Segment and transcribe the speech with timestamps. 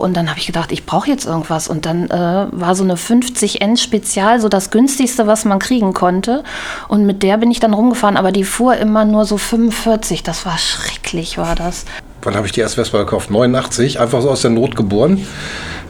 [0.00, 1.66] Und dann habe ich gedacht, ich brauche jetzt irgendwas.
[1.66, 5.92] Und dann äh, war so eine 50 N Spezial so das günstigste, was man kriegen
[5.92, 6.44] konnte.
[6.86, 10.22] Und mit der bin ich dann rumgefahren, aber die fuhr immer nur so 45.
[10.22, 11.84] Das war schrecklich, war das.
[12.22, 13.32] Wann habe ich die erste Vespa gekauft?
[13.32, 15.26] 89, einfach so aus der Not geboren.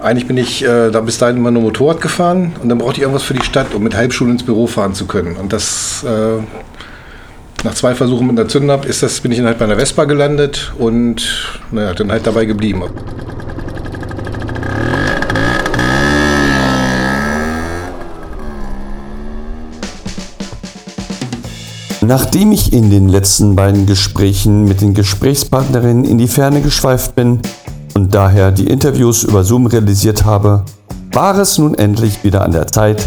[0.01, 3.03] Eigentlich bin ich äh, da bis dahin immer nur Motorrad gefahren und dann brauchte ich
[3.03, 5.37] irgendwas für die Stadt, um mit Halbschule ins Büro fahren zu können.
[5.37, 6.39] Und das äh,
[7.63, 10.05] nach zwei Versuchen mit einer Zündab ist das, bin ich dann halt bei einer Vespa
[10.05, 12.85] gelandet und naja, dann halt dabei geblieben.
[22.09, 27.41] Nachdem ich in den letzten beiden Gesprächen mit den Gesprächspartnerinnen in die Ferne geschweift bin
[27.93, 30.65] und daher die Interviews über Zoom realisiert habe,
[31.13, 33.07] war es nun endlich wieder an der Zeit,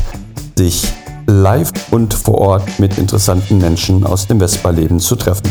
[0.56, 0.88] sich
[1.26, 5.50] live und vor Ort mit interessanten Menschen aus dem Vespa-Leben zu treffen.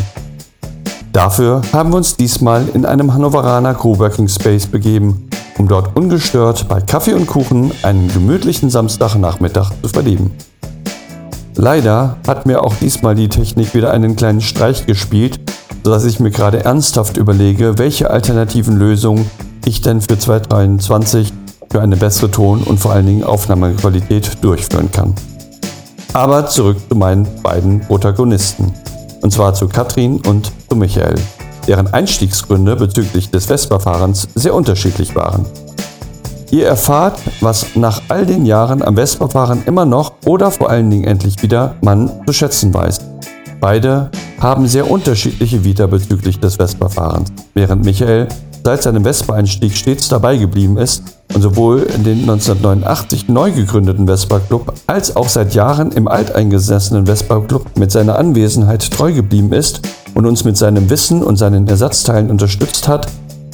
[1.13, 5.29] Dafür haben wir uns diesmal in einem Hannoveraner Coworking Space begeben,
[5.59, 10.31] um dort ungestört bei Kaffee und Kuchen einen gemütlichen Samstagnachmittag zu verleben.
[11.57, 15.41] Leider hat mir auch diesmal die Technik wieder einen kleinen Streich gespielt,
[15.85, 19.31] sodass ich mir gerade ernsthaft überlege, welche alternativen Lösungen
[19.65, 21.33] ich denn für 2023
[21.71, 25.15] für eine bessere Ton- und vor allen Dingen Aufnahmequalität durchführen kann.
[26.13, 28.73] Aber zurück zu meinen beiden Protagonisten.
[29.23, 31.15] Und zwar zu Katrin und zu Michael,
[31.69, 35.47] deren Einstiegsgründe bezüglich des Vespa-Fahrens sehr unterschiedlich waren.
[36.51, 41.05] Ihr erfahrt, was nach all den Jahren am Vespa-Fahren immer noch oder vor allen Dingen
[41.05, 42.99] endlich wieder man zu schätzen weiß.
[43.61, 48.27] Beide haben sehr unterschiedliche Vita bezüglich des Vespa-Fahrens, während Michael
[48.65, 54.75] seit seinem Vespa-Einstieg stets dabei geblieben ist und sowohl in den 1989 neu gegründeten Vespa-Club
[54.89, 59.83] als auch seit Jahren im alteingesessenen Vespa-Club mit seiner Anwesenheit treu geblieben ist
[60.15, 63.07] und uns mit seinem Wissen und seinen Ersatzteilen unterstützt hat,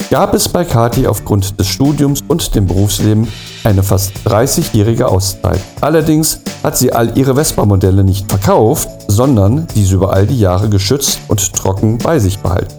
[0.09, 3.27] gab es bei Kati aufgrund des Studiums und dem Berufsleben
[3.63, 5.59] eine fast 30-jährige Auszeit.
[5.81, 11.19] Allerdings hat sie all ihre Vespa-Modelle nicht verkauft, sondern diese über all die Jahre geschützt
[11.27, 12.73] und trocken bei sich behalten.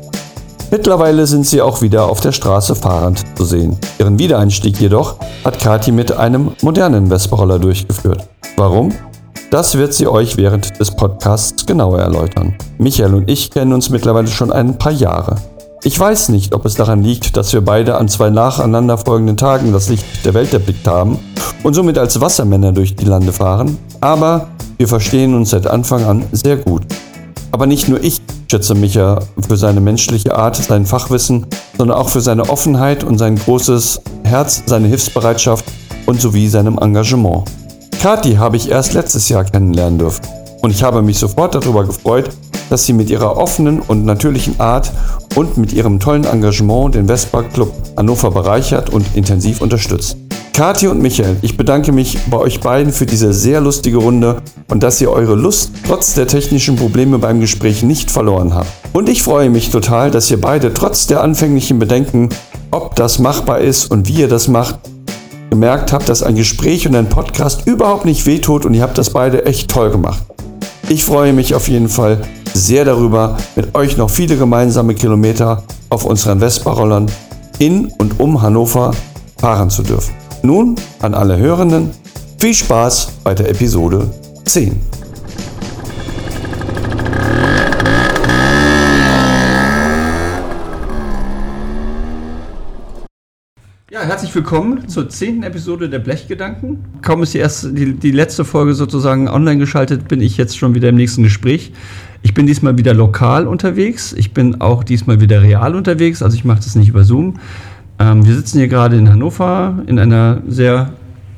[0.71, 3.79] Mittlerweile sind sie auch wieder auf der Straße fahrend zu sehen.
[3.99, 8.29] Ihren Wiedereinstieg jedoch hat Kati mit einem modernen Vespa-Roller durchgeführt.
[8.57, 8.93] Warum?
[9.51, 12.55] Das wird sie euch während des Podcasts genauer erläutern.
[12.77, 15.37] Michael und ich kennen uns mittlerweile schon ein paar Jahre.
[15.85, 19.73] Ich weiß nicht, ob es daran liegt, dass wir beide an zwei nacheinander folgenden Tagen
[19.73, 21.21] das Licht der Welt erblickt haben
[21.63, 26.25] und somit als Wassermänner durch die Lande fahren, aber wir verstehen uns seit Anfang an
[26.33, 26.83] sehr gut.
[27.53, 31.47] Aber nicht nur ich schätze Micha für seine menschliche Art, sein Fachwissen,
[31.77, 35.65] sondern auch für seine Offenheit und sein großes Herz, seine Hilfsbereitschaft
[36.07, 37.45] und sowie seinem Engagement.
[38.03, 42.31] Kati habe ich erst letztes Jahr kennenlernen dürfen und ich habe mich sofort darüber gefreut,
[42.71, 44.93] dass sie mit ihrer offenen und natürlichen Art
[45.35, 50.17] und mit ihrem tollen Engagement den Vespa Club Hannover bereichert und intensiv unterstützt.
[50.53, 54.83] Kathi und Michael, ich bedanke mich bei euch beiden für diese sehr lustige Runde und
[54.83, 58.67] dass ihr eure Lust trotz der technischen Probleme beim Gespräch nicht verloren habt.
[58.93, 62.31] Und ich freue mich total, dass ihr beide trotz der anfänglichen Bedenken,
[62.73, 64.81] ob das machbar ist und wie ihr das macht,
[65.51, 69.11] gemerkt habt, dass ein Gespräch und ein Podcast überhaupt nicht wehtut und ihr habt das
[69.11, 70.25] beide echt toll gemacht.
[70.91, 72.23] Ich freue mich auf jeden Fall
[72.55, 77.11] sehr darüber, mit euch noch viele gemeinsame Kilometer auf unseren Vespa-Rollern
[77.59, 78.93] in und um Hannover
[79.39, 80.15] fahren zu dürfen.
[80.43, 81.91] Nun an alle Hörenden,
[82.39, 84.09] viel Spaß bei der Episode
[84.47, 84.81] 10.
[93.91, 96.85] Ja, herzlich willkommen zur zehnten Episode der Blechgedanken.
[97.01, 100.75] Kaum ist die, erste, die, die letzte Folge sozusagen online geschaltet, bin ich jetzt schon
[100.75, 101.73] wieder im nächsten Gespräch.
[102.21, 104.13] Ich bin diesmal wieder lokal unterwegs.
[104.13, 106.23] Ich bin auch diesmal wieder real unterwegs.
[106.23, 107.41] Also ich mache das nicht über Zoom,
[107.99, 110.93] ähm, wir sitzen hier gerade in Hannover in einer sehr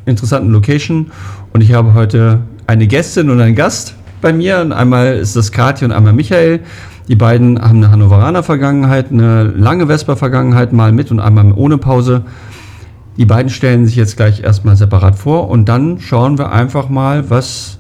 [0.05, 1.13] interessanten Location
[1.53, 4.61] und ich habe heute eine Gästin und einen Gast bei mir.
[4.61, 6.61] Und einmal ist das Katja und einmal Michael.
[7.09, 12.23] Die beiden haben eine Hannoveraner Vergangenheit, eine lange Vespa-Vergangenheit, mal mit und einmal ohne Pause.
[13.17, 17.29] Die beiden stellen sich jetzt gleich erstmal separat vor und dann schauen wir einfach mal,
[17.29, 17.79] was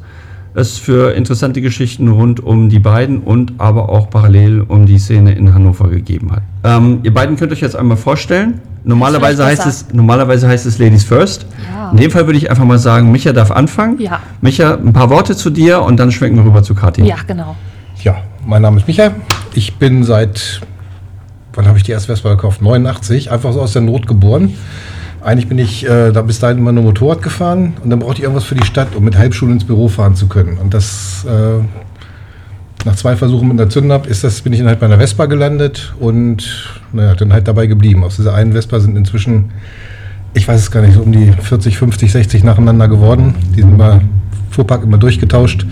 [0.54, 5.32] es für interessante Geschichten rund um die beiden und aber auch parallel um die Szene
[5.32, 6.42] in Hannover gegeben hat.
[6.64, 8.60] Ähm, ihr beiden könnt euch jetzt einmal vorstellen.
[8.82, 11.46] Normalerweise heißt, es, normalerweise heißt es Ladies First.
[11.72, 11.90] Ja.
[11.90, 14.00] In dem Fall würde ich einfach mal sagen, Micha darf anfangen.
[14.00, 14.20] Ja.
[14.40, 17.02] Micha, ein paar Worte zu dir und dann schwenken wir rüber zu Kathi.
[17.04, 17.56] Ja, genau.
[18.02, 19.12] Ja, mein Name ist Micha.
[19.54, 20.60] Ich bin seit,
[21.54, 22.62] wann habe ich die erste Vespa gekauft?
[22.62, 24.54] 89, einfach so aus der Not geboren.
[25.22, 28.22] Eigentlich bin ich äh, da bis dahin immer nur Motorrad gefahren und dann brauchte ich
[28.22, 30.56] irgendwas für die Stadt, um mit Halbschule ins Büro fahren zu können.
[30.56, 31.62] Und das äh,
[32.86, 35.26] nach zwei Versuchen mit einer Zündab ist das, bin ich dann halt bei einer Vespa
[35.26, 38.02] gelandet und naja, dann halt dabei geblieben.
[38.02, 39.50] Aus dieser einen Vespa sind inzwischen,
[40.32, 43.34] ich weiß es gar nicht, so um die 40, 50, 60 nacheinander geworden.
[43.54, 44.00] Die sind immer
[44.50, 45.66] Fuhrpark immer durchgetauscht.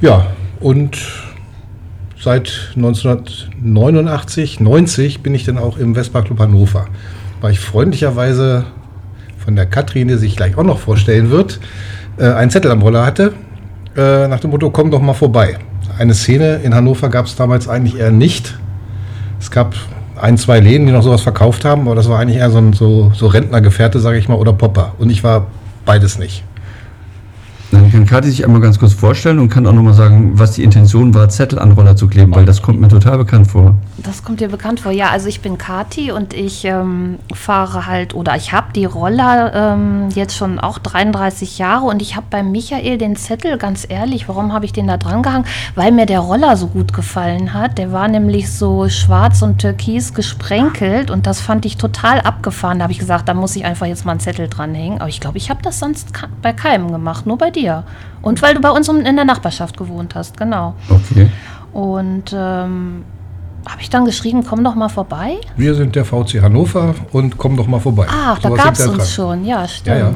[0.00, 0.28] Ja,
[0.60, 0.96] und
[2.20, 6.86] seit 1989, 90 bin ich dann auch im Vespa Club Hannover.
[7.40, 8.66] Weil ich freundlicherweise
[9.38, 11.58] von der Katrin, die sich gleich auch noch vorstellen wird,
[12.18, 13.32] äh, einen Zettel am Roller hatte,
[13.96, 15.58] äh, nach dem Motto, komm doch mal vorbei.
[15.98, 18.58] Eine Szene in Hannover gab es damals eigentlich eher nicht.
[19.40, 19.74] Es gab
[20.20, 22.74] ein, zwei Läden, die noch sowas verkauft haben, aber das war eigentlich eher so, ein,
[22.74, 24.94] so, so Rentnergefährte, sage ich mal, oder Popper.
[24.98, 25.46] Und ich war
[25.86, 26.44] beides nicht.
[27.70, 30.64] Dann kann Kathi sich einmal ganz kurz vorstellen und kann auch nochmal sagen, was die
[30.64, 33.76] Intention war, Zettel an Roller zu kleben, weil das kommt mir total bekannt vor.
[33.98, 34.90] Das kommt dir bekannt vor.
[34.90, 39.52] Ja, also ich bin Kati und ich ähm, fahre halt oder ich habe die Roller
[39.54, 44.28] ähm, jetzt schon auch 33 Jahre und ich habe bei Michael den Zettel, ganz ehrlich,
[44.28, 45.44] warum habe ich den da dran gehangen?
[45.76, 47.78] Weil mir der Roller so gut gefallen hat.
[47.78, 52.80] Der war nämlich so schwarz und türkis gesprenkelt und das fand ich total abgefahren.
[52.80, 55.00] Da habe ich gesagt, da muss ich einfach jetzt mal einen Zettel dranhängen.
[55.00, 56.08] Aber ich glaube, ich habe das sonst
[56.42, 57.84] bei keinem gemacht, nur bei dir dir.
[58.22, 60.74] Und weil du bei uns in der Nachbarschaft gewohnt hast, genau.
[60.88, 61.30] Okay.
[61.72, 63.04] Und ähm,
[63.68, 65.38] habe ich dann geschrieben, komm doch mal vorbei.
[65.56, 68.06] Wir sind der VC Hannover und komm doch mal vorbei.
[68.08, 69.06] Ach, da gab es uns dran.
[69.06, 69.96] schon, ja, stimmt.
[69.96, 70.14] Ja, ja.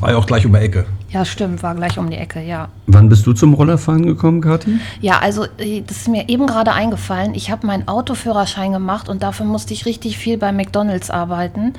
[0.00, 0.86] War ja auch gleich um die Ecke.
[1.10, 2.68] Ja, stimmt, war gleich um die Ecke, ja.
[2.86, 4.78] Wann bist du zum Rollerfahren gekommen, Kathi?
[5.00, 7.34] Ja, also äh, das ist mir eben gerade eingefallen.
[7.34, 11.72] Ich habe meinen Autoführerschein gemacht und dafür musste ich richtig viel bei McDonald's arbeiten.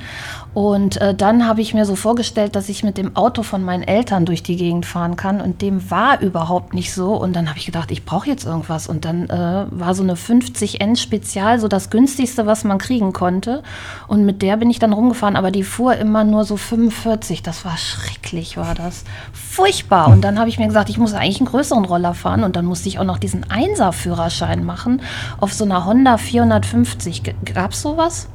[0.54, 3.82] Und äh, dann habe ich mir so vorgestellt, dass ich mit dem Auto von meinen
[3.82, 5.40] Eltern durch die Gegend fahren kann.
[5.40, 7.14] Und dem war überhaupt nicht so.
[7.14, 8.86] Und dann habe ich gedacht, ich brauche jetzt irgendwas.
[8.86, 13.62] Und dann äh, war so eine 50N Spezial so das günstigste, was man kriegen konnte.
[14.08, 15.36] Und mit der bin ich dann rumgefahren.
[15.36, 17.42] Aber die fuhr immer nur so 45.
[17.42, 20.08] Das war schrecklich, war das furchtbar.
[20.08, 22.44] Und dann habe ich mir gesagt, ich muss eigentlich einen größeren Roller fahren.
[22.44, 25.00] Und dann musste ich auch noch diesen Einser-Führerschein machen
[25.40, 27.22] auf so einer Honda 450.
[27.54, 28.28] Gab es sowas?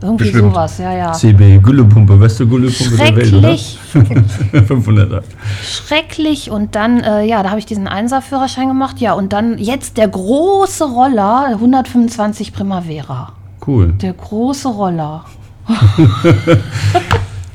[0.00, 0.52] Irgendwie Bestimmt.
[0.52, 1.12] sowas, ja, ja.
[1.12, 3.50] CB, Güllepumpe, beste Güllepumpe der Welt, oder?
[3.52, 5.22] 500er.
[5.64, 6.50] Schrecklich.
[6.52, 9.00] Und dann, äh, ja, da habe ich diesen Einser-Führerschein gemacht.
[9.00, 13.32] Ja, und dann jetzt der große Roller, 125 Primavera.
[13.66, 13.88] Cool.
[14.00, 15.24] Der große Roller.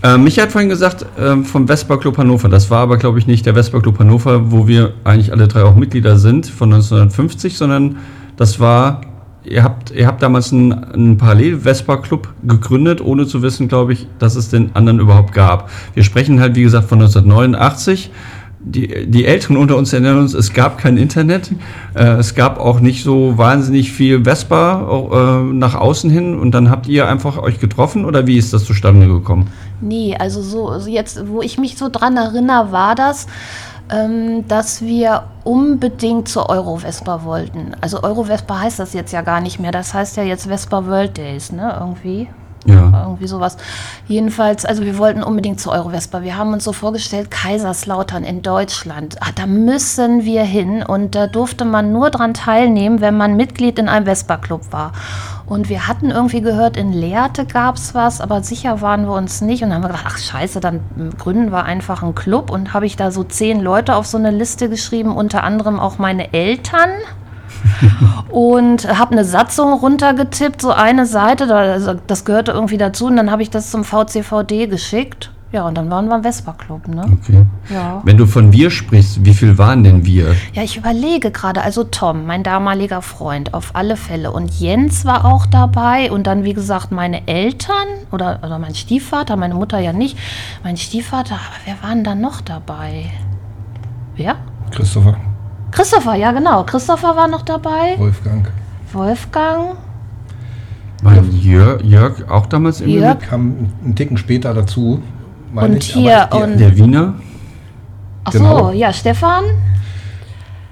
[0.04, 2.50] Äh, Micha hat vorhin gesagt, äh, vom Vespa Club Hannover.
[2.50, 5.64] Das war aber, glaube ich, nicht der Vespa Club Hannover, wo wir eigentlich alle drei
[5.64, 8.00] auch Mitglieder sind von 1950, sondern
[8.36, 9.00] das war,
[9.44, 14.36] ihr habt, ihr habt damals einen, einen Parallel-Vespa-Club gegründet, ohne zu wissen, glaube ich, dass
[14.36, 15.70] es den anderen überhaupt gab.
[15.94, 18.12] Wir sprechen halt, wie gesagt, von 1989
[18.66, 21.52] die, die Älteren unter uns erinnern uns, es gab kein Internet.
[21.96, 26.40] Äh, es gab auch nicht so wahnsinnig viel Vespa äh, nach außen hin.
[26.40, 29.48] Und dann habt ihr einfach euch getroffen oder wie ist das zustande gekommen?
[29.82, 33.28] Nee, also so also jetzt, wo ich mich so dran erinnere, war das,
[34.48, 37.74] dass wir unbedingt zur Euro-Vespa wollten.
[37.82, 39.72] Also Euro-Vespa heißt das jetzt ja gar nicht mehr.
[39.72, 41.76] Das heißt ja jetzt Vespa World Days, ne?
[41.80, 42.28] Irgendwie.
[42.66, 43.04] Ja.
[43.06, 43.58] Irgendwie sowas.
[44.08, 46.22] Jedenfalls, also wir wollten unbedingt zur Eurovespa.
[46.22, 49.18] Wir haben uns so vorgestellt, Kaiserslautern in Deutschland.
[49.20, 50.82] Ah, da müssen wir hin.
[50.82, 54.94] Und da durfte man nur dran teilnehmen, wenn man Mitglied in einem Vespa-Club war.
[55.54, 59.42] Und wir hatten irgendwie gehört, in Lehrte gab es was, aber sicher waren wir uns
[59.42, 59.62] nicht.
[59.62, 60.80] Und dann haben wir gedacht, ach scheiße, dann
[61.20, 62.50] gründen wir einfach einen Club.
[62.50, 66.00] Und habe ich da so zehn Leute auf so eine Liste geschrieben, unter anderem auch
[66.00, 66.90] meine Eltern
[68.32, 73.30] und habe eine Satzung runtergetippt, so eine Seite, also das gehörte irgendwie dazu und dann
[73.30, 75.30] habe ich das zum VCVD geschickt.
[75.54, 77.06] Ja, und dann waren wir im Vespa-Club, ne?
[77.22, 77.46] Okay.
[77.70, 78.02] Ja.
[78.04, 80.36] Wenn du von wir sprichst, wie viel waren denn wir?
[80.54, 81.62] Ja, ich überlege gerade.
[81.62, 84.32] Also Tom, mein damaliger Freund, auf alle Fälle.
[84.32, 86.12] Und Jens war auch dabei.
[86.12, 90.18] Und dann, wie gesagt, meine Eltern oder, oder mein Stiefvater, meine Mutter ja nicht.
[90.64, 93.12] Mein Stiefvater, aber wer waren da noch dabei?
[94.16, 94.38] Wer?
[94.72, 95.18] Christopher.
[95.70, 96.64] Christopher, ja genau.
[96.64, 97.94] Christopher war noch dabei.
[98.00, 98.52] Wolfgang.
[98.92, 99.76] Wolfgang.
[101.04, 105.04] War Jörg, Jörg auch damals im Jörg kam einen Ticken später dazu.
[105.54, 107.16] Und ich, hier der, und der Wiener.
[108.24, 108.72] Ach genau.
[108.72, 109.46] so, ja, Stefan.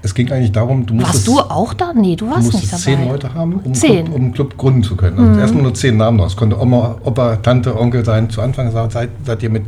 [0.04, 1.28] Es ging eigentlich darum, du musstest.
[1.28, 1.94] Warst du auch da?
[1.94, 2.82] Nee, du warst du nicht dabei.
[2.82, 4.06] zehn Leute haben, um, zehn.
[4.06, 5.20] Club, um einen Club gründen zu können.
[5.20, 5.40] Also mhm.
[5.40, 6.26] erstmal nur zehn Namen noch.
[6.26, 8.30] Es konnte Oma, Opa, Tante, Onkel sein.
[8.30, 9.64] Zu Anfang seid, seid ihr mit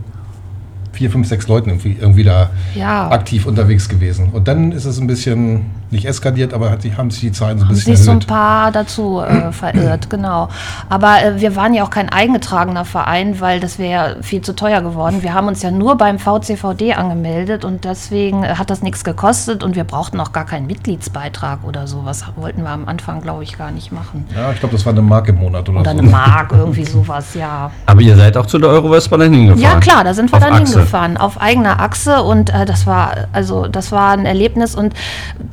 [0.94, 3.10] vier, fünf, sechs Leuten irgendwie, irgendwie da ja.
[3.10, 4.30] aktiv unterwegs gewesen.
[4.32, 7.66] Und dann ist es ein bisschen nicht eskaliert, aber hat, haben sich die Zahlen so
[7.66, 10.50] ein bisschen sich so ein paar dazu äh, verirrt, genau.
[10.90, 14.56] Aber äh, wir waren ja auch kein eingetragener Verein, weil das wäre ja viel zu
[14.56, 15.22] teuer geworden.
[15.22, 19.64] Wir haben uns ja nur beim VCVD angemeldet und deswegen äh, hat das nichts gekostet
[19.64, 22.06] und wir brauchten auch gar keinen Mitgliedsbeitrag oder so.
[22.06, 24.26] Was wollten wir am Anfang, glaube ich, gar nicht machen.
[24.36, 25.98] Ja, ich glaube, das war eine Mark im Monat oder, oder so.
[25.98, 27.72] Oder eine Mark, irgendwie sowas, ja.
[27.86, 29.62] Aber ihr seid auch zu der Eurowestbahn hingefahren?
[29.62, 30.74] Ja, klar, da sind wir Auf dann Achse.
[30.74, 34.94] hingefahren gefahren, auf eigener Achse und äh, das war also das war ein Erlebnis und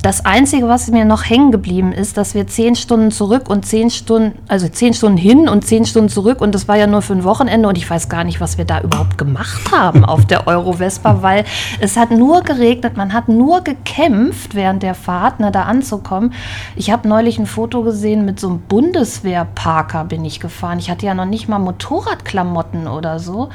[0.01, 3.89] das Einzige, was mir noch hängen geblieben ist, dass wir zehn Stunden zurück und zehn
[3.89, 7.13] Stunden, also zehn Stunden hin und zehn Stunden zurück und das war ja nur für
[7.13, 10.47] ein Wochenende und ich weiß gar nicht, was wir da überhaupt gemacht haben auf der
[10.47, 11.45] Euro Vespa, weil
[11.79, 16.33] es hat nur geregnet, man hat nur gekämpft während der Fahrt, ne, da anzukommen.
[16.75, 20.79] Ich habe neulich ein Foto gesehen mit so einem Bundeswehrparker bin ich gefahren.
[20.79, 23.49] Ich hatte ja noch nicht mal Motorradklamotten oder so.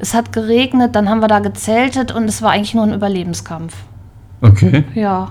[0.00, 3.74] Es hat geregnet, dann haben wir da gezeltet und es war eigentlich nur ein Überlebenskampf.
[4.40, 4.84] Okay.
[4.94, 5.30] Ja.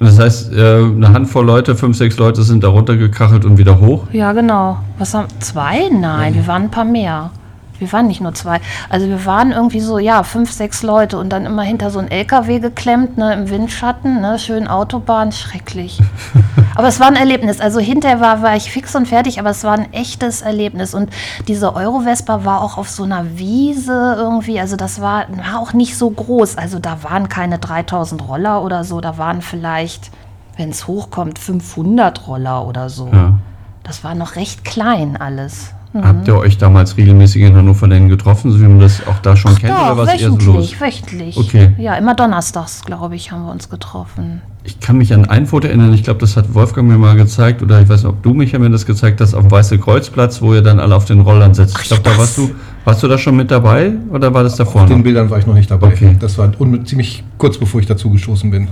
[0.00, 4.06] Das heißt, äh, eine Handvoll Leute, fünf, sechs Leute sind da runtergekachelt und wieder hoch.
[4.12, 4.78] Ja, genau.
[4.98, 5.88] Was haben zwei?
[5.88, 7.30] Nein, wir waren ein paar mehr.
[7.78, 8.60] Wir waren nicht nur zwei.
[8.88, 12.10] Also wir waren irgendwie so, ja, fünf, sechs Leute und dann immer hinter so ein
[12.10, 16.00] LKW geklemmt, ne, im Windschatten, ne, schön Autobahn, schrecklich.
[16.76, 17.60] aber es war ein Erlebnis.
[17.60, 20.94] Also hinterher war, war ich fix und fertig, aber es war ein echtes Erlebnis.
[20.94, 21.10] Und
[21.48, 25.98] diese Eurovespa war auch auf so einer Wiese irgendwie, also das war, war auch nicht
[25.98, 26.56] so groß.
[26.56, 30.10] Also da waren keine 3000 Roller oder so, da waren vielleicht,
[30.56, 33.08] wenn es hochkommt, 500 Roller oder so.
[33.12, 33.38] Ja.
[33.82, 35.74] Das war noch recht klein alles.
[36.02, 39.36] Habt ihr euch damals regelmäßig in Hannover denn getroffen, so wie man das auch da
[39.36, 39.72] schon kennt?
[39.72, 40.80] Doch, oder was eher so wöchentlich, los?
[40.80, 41.36] wöchentlich.
[41.36, 41.72] Okay.
[41.78, 44.42] Ja, immer donnerstags, glaube ich, haben wir uns getroffen.
[44.64, 47.62] Ich kann mich an ein Foto erinnern, ich glaube, das hat Wolfgang mir mal gezeigt,
[47.62, 50.42] oder ich weiß nicht, ob du mich mir das gezeigt hast, auf dem Weiße Kreuzplatz,
[50.42, 51.78] wo ihr dann alle auf den Rollern sitzt.
[51.80, 52.50] Ich glaube, da warst du,
[52.84, 55.04] warst du da schon mit dabei oder war das davor Auf den noch?
[55.04, 55.88] Bildern war ich noch nicht dabei.
[55.88, 56.16] Okay.
[56.18, 56.50] Das war
[56.84, 58.68] ziemlich kurz bevor ich dazu gestoßen bin.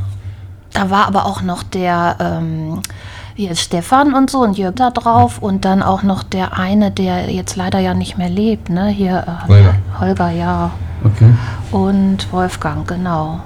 [0.72, 2.80] Da war aber auch noch der ähm,
[3.34, 7.30] hier Stefan und so und Jörg da drauf und dann auch noch der eine, der
[7.30, 8.88] jetzt leider ja nicht mehr lebt, ne?
[8.88, 9.74] Hier äh, Holger.
[10.00, 10.70] Holger, ja.
[11.04, 11.32] Okay.
[11.70, 13.40] Und Wolfgang, genau.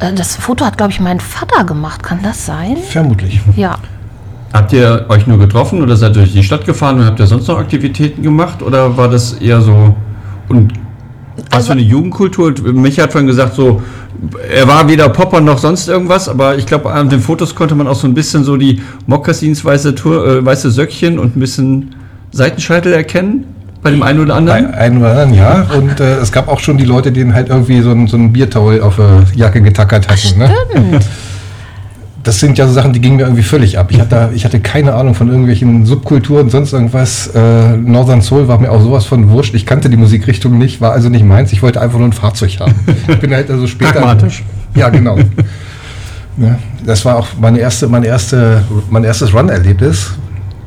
[0.00, 2.02] Äh, Das Foto hat, glaube ich, mein Vater gemacht.
[2.02, 2.76] Kann das sein?
[2.76, 3.40] Vermutlich.
[3.56, 3.76] Ja.
[4.52, 7.26] Habt ihr euch nur getroffen oder seid ihr durch die Stadt gefahren und habt ihr
[7.26, 9.94] sonst noch Aktivitäten gemacht oder war das eher so
[10.48, 10.72] und
[11.36, 12.54] was Also- für eine Jugendkultur?
[12.72, 13.82] Micha hat vorhin gesagt, so
[14.52, 17.86] er war weder Popper noch sonst irgendwas, aber ich glaube, an den Fotos konnte man
[17.86, 21.94] auch so ein bisschen so die Mokassins, weiße, äh, weiße Söckchen und ein bisschen
[22.32, 23.44] Seitenscheitel erkennen
[23.82, 24.74] bei dem einen oder Bei anderen.
[24.74, 25.66] einem oder anderen, ja.
[25.76, 28.32] Und äh, es gab auch schon die Leute, die halt irgendwie so ein, so ein
[28.32, 28.98] Biertaul auf
[29.34, 30.38] die Jacke getackert hatten.
[30.38, 30.50] Ne?
[32.26, 33.92] Das sind ja so Sachen, die gingen mir irgendwie völlig ab.
[33.92, 37.28] Ich hatte, ich hatte keine Ahnung von irgendwelchen Subkulturen, sonst irgendwas.
[37.28, 39.54] Äh, Northern Soul war mir auch sowas von wurscht.
[39.54, 41.52] Ich kannte die Musikrichtung nicht, war also nicht meins.
[41.52, 42.74] Ich wollte einfach nur ein Fahrzeug haben.
[43.06, 43.92] Ich bin halt also später.
[43.92, 44.42] Pragmatisch.
[44.74, 45.16] Ja, genau.
[46.36, 46.58] Ne?
[46.84, 50.10] Das war auch meine erste, meine erste, mein erstes Run-Erlebnis.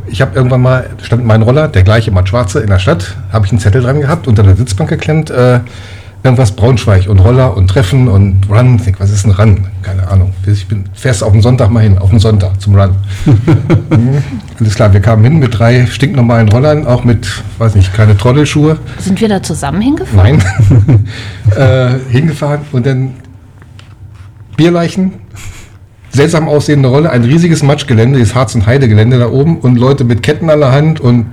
[0.07, 3.45] Ich habe irgendwann mal, stand mein Roller, der gleiche, mal schwarze, in der Stadt, habe
[3.45, 5.59] ich einen Zettel dran gehabt, unter der Sitzbank geklemmt, äh,
[6.23, 8.75] irgendwas Braunschweig und Roller und Treffen und Run.
[8.75, 9.67] Ich denk, was ist ein Run?
[9.81, 10.33] Keine Ahnung.
[10.45, 12.91] Ich bin fährst auf den Sonntag mal hin, auf den Sonntag zum Run.
[13.25, 14.23] Mhm.
[14.59, 18.77] Alles klar, wir kamen hin mit drei stinknormalen Rollern, auch mit, weiß nicht, keine Trottelschuhe.
[18.99, 20.41] Sind wir da zusammen hingefahren?
[20.69, 21.05] Nein.
[21.55, 23.13] äh, hingefahren und dann
[24.57, 25.13] Bierleichen,
[26.09, 30.21] seltsam aussehende Rolle, ein riesiges Matschgelände, das Harz- und Heidegelände da oben und Leute mit
[30.21, 31.27] Ketten an der Hand und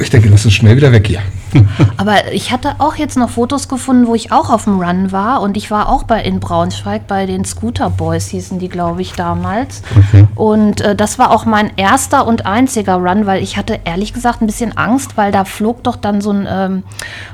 [0.00, 1.20] ich denke, lass uns schnell wieder weg hier.
[1.96, 5.40] Aber ich hatte auch jetzt noch Fotos gefunden, wo ich auch auf dem Run war
[5.40, 9.12] und ich war auch bei in Braunschweig bei den Scooter Boys hießen die, glaube ich,
[9.12, 9.82] damals.
[9.96, 10.26] Okay.
[10.34, 14.42] Und äh, das war auch mein erster und einziger Run, weil ich hatte ehrlich gesagt
[14.42, 16.82] ein bisschen Angst, weil da flog doch dann so ein ähm,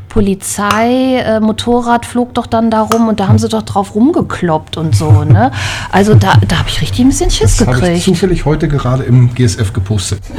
[0.08, 5.24] Polizei-Motorrad flog doch dann da rum und da haben sie doch drauf rumgekloppt und so,
[5.24, 5.50] ne?
[5.92, 8.04] Also da, da habe ich richtig ein bisschen Schiss Das habe ich gekriegt.
[8.04, 10.20] zufällig heute gerade im GSF gepostet.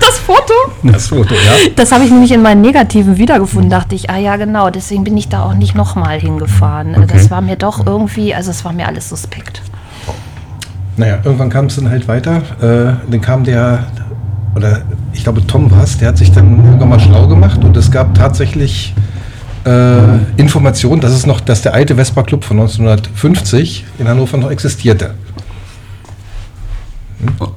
[0.00, 0.54] Das Foto?
[0.82, 1.70] Das Foto, ja.
[1.76, 5.16] Das habe ich nämlich in meinen Negativen wiedergefunden, dachte ich, ah ja, genau, deswegen bin
[5.16, 6.94] ich da auch nicht nochmal hingefahren.
[6.94, 7.06] Okay.
[7.12, 9.62] Das war mir doch irgendwie, also es war mir alles suspekt.
[10.96, 12.36] Naja, irgendwann kam es dann halt weiter.
[12.60, 13.84] Äh, dann kam der,
[14.54, 17.90] oder ich glaube Tom war der hat sich dann irgendwann mal schlau gemacht und es
[17.90, 18.94] gab tatsächlich
[19.64, 19.98] äh,
[20.36, 25.14] Informationen, dass es noch, dass der alte Vespa Club von 1950 in Hannover noch existierte.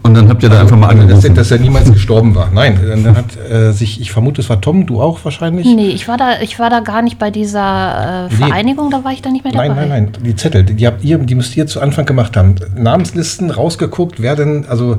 [0.01, 1.35] Und dann habt ihr da einfach mal Also, dass, angerufen.
[1.35, 2.49] dass er niemals gestorben war.
[2.53, 5.65] Nein, dann hat äh, sich, ich vermute, es war Tom, du auch wahrscheinlich.
[5.65, 8.35] Nee, ich war da, ich war da gar nicht bei dieser äh, Nee.
[8.45, 9.69] Vereinigung, da war ich da nicht mehr dabei.
[9.69, 10.23] Nein, nein, nein.
[10.25, 12.55] Die Zettel, die, die habt ihr, die müsst ihr zu Anfang gemacht haben.
[12.75, 14.97] Namenslisten rausgeguckt, wer denn, also,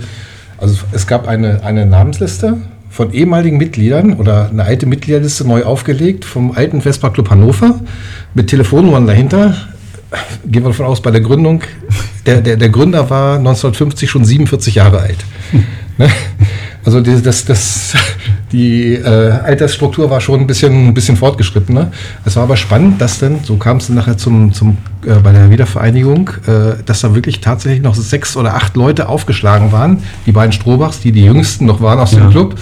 [0.59, 2.59] also es gab eine, eine Namensliste
[2.91, 7.81] von ehemaligen Mitgliedern oder eine alte Mitgliederliste neu aufgelegt vom alten Vespa Club Hannover
[8.35, 9.57] mit Telefonnummern dahinter.
[10.47, 11.63] Gehen wir davon aus, bei der Gründung,
[12.25, 15.19] der, der, der Gründer war 1950 schon 47 Jahre alt.
[15.97, 16.09] Ne?
[16.85, 17.95] Also die, das, das,
[18.53, 21.91] die äh, Altersstruktur war schon ein bisschen, ein bisschen fortgeschrittener.
[22.25, 24.77] Es war aber spannend, dass dann, so kam es dann nachher zum, zum,
[25.07, 29.73] äh, bei der Wiedervereinigung, äh, dass da wirklich tatsächlich noch sechs oder acht Leute aufgeschlagen
[29.73, 30.03] waren.
[30.27, 32.21] Die beiden Strohbachs, die die jüngsten noch waren aus Ja.
[32.21, 32.57] dem Club.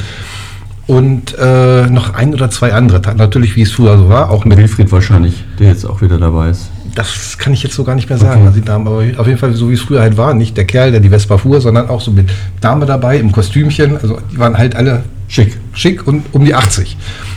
[0.87, 3.00] und äh, noch ein oder zwei andere.
[3.17, 4.59] Natürlich, wie es früher so war, auch mit.
[4.59, 6.71] Wilfried wahrscheinlich, der jetzt auch wieder dabei ist.
[6.94, 8.49] Das kann ich jetzt so gar nicht mehr sagen, Okay.
[8.49, 10.34] was die Damen, aber auf jeden Fall so wie es früher halt war.
[10.34, 12.30] Nicht der Kerl, der die Vespa fuhr, sondern auch so mit
[12.61, 13.96] Dame dabei im Kostümchen.
[13.96, 15.56] Also die waren halt alle Schick.
[15.72, 16.96] schick und um die 80.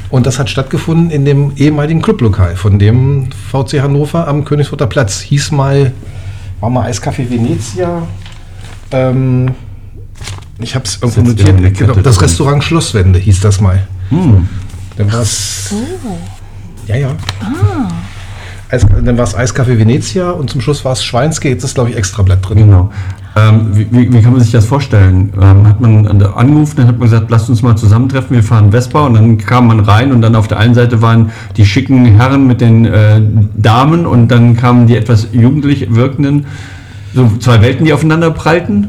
[0.09, 5.21] Und das hat stattgefunden in dem ehemaligen Clublokal von dem VC Hannover am Königswurter Platz.
[5.21, 5.93] Hieß mal,
[6.59, 8.05] war mal Eiscafé Venezia.
[8.91, 9.51] Ähm,
[10.59, 11.77] ich habe es irgendwo notiert.
[11.77, 12.21] Genau, das.
[12.21, 13.87] Restaurant Schlosswände hieß das mal.
[14.09, 14.47] Hm.
[14.97, 15.73] Dann war es.
[16.87, 17.15] Ja, ja.
[18.69, 21.49] Eis, dann war es Eiscafé Venezia und zum Schluss war es Schweinske.
[21.49, 22.57] Jetzt ist, glaube ich, Extrablatt drin.
[22.57, 22.91] Genau.
[23.37, 25.33] Ähm, wie, wie, kann man sich das vorstellen?
[25.41, 29.05] Ähm, hat man angerufen, dann hat man gesagt, lasst uns mal zusammentreffen, wir fahren Vespa
[29.05, 32.47] und dann kam man rein und dann auf der einen Seite waren die schicken Herren
[32.47, 33.21] mit den äh,
[33.55, 36.45] Damen und dann kamen die etwas jugendlich wirkenden,
[37.13, 38.87] so zwei Welten, die aufeinander prallten.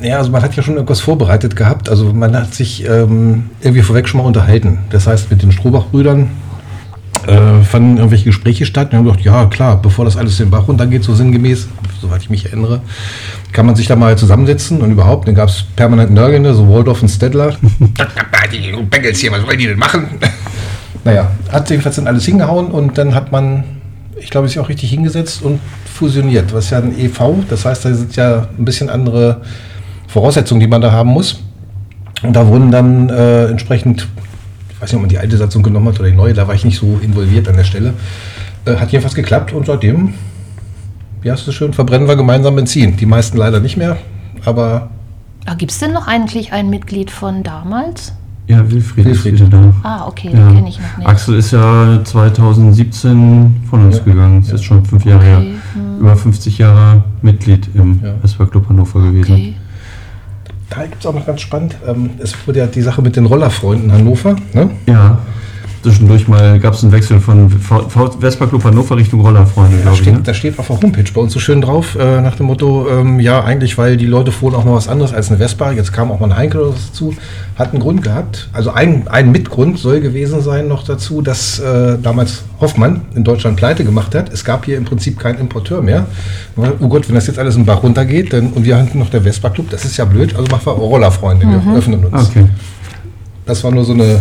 [0.00, 1.88] Ja, also man hat ja schon irgendwas vorbereitet gehabt.
[1.88, 4.78] Also man hat sich ähm, irgendwie vorweg schon mal unterhalten.
[4.90, 6.30] Das heißt, mit den Strohbach-Brüdern
[7.28, 8.90] äh, fanden irgendwelche Gespräche statt.
[8.90, 11.68] Wir haben gedacht, ja klar, bevor das alles den Bach runtergeht, so sinngemäß,
[12.00, 12.80] soweit ich mich erinnere,
[13.52, 17.02] kann man sich da mal zusammensetzen und überhaupt, dann gab es permanent Nörgelnde, so Waldorf
[17.02, 17.56] und Stedler.
[18.52, 20.06] die Bengels hier, was wollen die denn machen?
[21.04, 23.64] naja, hat jedenfalls dann alles hingehauen und dann hat man,
[24.16, 27.94] ich glaube, sich auch richtig hingesetzt und fusioniert, was ja ein EV, das heißt, da
[27.94, 29.42] sind ja ein bisschen andere
[30.06, 31.40] Voraussetzungen, die man da haben muss.
[32.22, 34.08] Und da wurden dann äh, entsprechend,
[34.78, 36.54] ich weiß nicht, ob man die alte Satzung genommen hat oder die neue, da war
[36.54, 37.94] ich nicht so involviert an der Stelle.
[38.64, 40.14] Äh, hat jedenfalls geklappt und seitdem,
[41.22, 42.96] wie hast du es schön, verbrennen wir gemeinsam Benzin.
[42.96, 43.96] Die meisten leider nicht mehr,
[44.44, 44.90] aber
[45.46, 48.12] Ah, Gibt es denn noch eigentlich ein Mitglied von damals?
[48.48, 49.34] Ja, Wilfried, Wilfried.
[49.34, 49.74] ist wieder da.
[49.82, 50.46] Ah, okay, Ja.
[50.46, 51.08] den kenne ich noch nicht.
[51.08, 54.02] Axel ist ja 2017 von uns Ja.
[54.04, 54.42] gegangen.
[54.42, 55.38] Das ist schon fünf Jahre her.
[55.38, 55.98] Okay, hm.
[56.00, 58.14] Über 50 Jahre Mitglied im Ja.
[58.20, 59.32] Vespa Club Hannover gewesen.
[59.32, 59.54] Okay.
[60.70, 61.76] Da gibt es auch noch ganz spannend.
[61.86, 64.36] Ähm, es wurde ja die Sache mit den Rollerfreunden Hannover.
[64.52, 64.70] Ne?
[64.86, 65.18] Ja,
[65.82, 69.82] zwischendurch mal gab es einen Wechsel von V- V- Vespa Club Hannover Richtung Rollerfreunde, Da
[69.82, 70.06] glaube ich.
[70.06, 70.20] Ne?
[70.24, 73.20] da steht auf der Homepage bei uns so schön drauf, äh, nach dem Motto, ähm,
[73.20, 76.10] ja, eigentlich, weil die Leute fuhren auch mal was anderes als eine Vespa, jetzt kam
[76.10, 77.14] auch mal ein Heinkel oder was dazu,
[77.56, 78.48] hat einen Grund gehabt.
[78.52, 83.56] Also ein, ein Mitgrund soll gewesen sein noch dazu, dass äh, damals Hoffmann in Deutschland
[83.56, 84.32] pleite gemacht hat.
[84.32, 86.06] Es gab hier im Prinzip keinen Importeur mehr.
[86.56, 89.22] Oh Gott, wenn das jetzt alles im Bach runtergeht, dann, und wir hatten noch der
[89.22, 92.28] Vespa Club, das ist ja blöd, also machen wir Rollerfreunde, wir öffnen uns.
[92.30, 92.46] Okay.
[93.46, 94.20] Das war nur so eine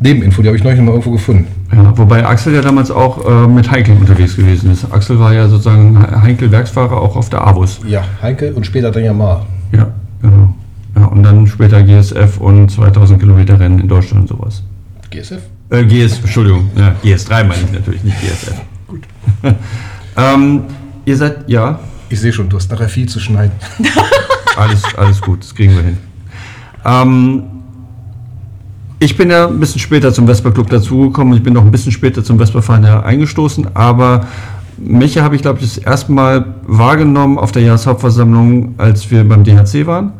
[0.00, 1.46] Nebeninfo, die habe ich neulich noch mal irgendwo gefunden.
[1.72, 4.90] Ja, wobei Axel ja damals auch äh, mit Heinkel unterwegs gewesen ist.
[4.92, 7.80] Axel war ja sozusagen He- Heinkel-Werksfahrer auch auf der Avus.
[7.86, 9.44] Ja, Heinkel und später dann ja mal.
[9.72, 9.88] Ja,
[10.22, 10.54] genau.
[10.96, 14.62] Ja, und dann später GSF und 2000 Kilometer Rennen in Deutschland und sowas.
[15.10, 15.42] GSF?
[15.70, 18.54] Äh, GS, Entschuldigung, ja, GS3 meine ich natürlich, nicht GSF.
[18.86, 19.02] Gut.
[20.16, 20.62] ähm,
[21.04, 23.52] ihr seid, ja, Ich sehe schon, du hast nachher viel zu schneiden.
[24.56, 25.98] alles, alles gut, das kriegen wir hin.
[26.84, 27.42] Ähm,
[29.00, 31.34] ich bin ja ein bisschen später zum Vespa Club dazugekommen.
[31.34, 34.26] Ich bin noch ein bisschen später zum Vespa Verein eingestoßen, aber
[34.76, 39.44] Micha habe ich, glaube ich, das erste Mal wahrgenommen auf der Jahreshauptversammlung, als wir beim
[39.44, 40.12] DHC waren.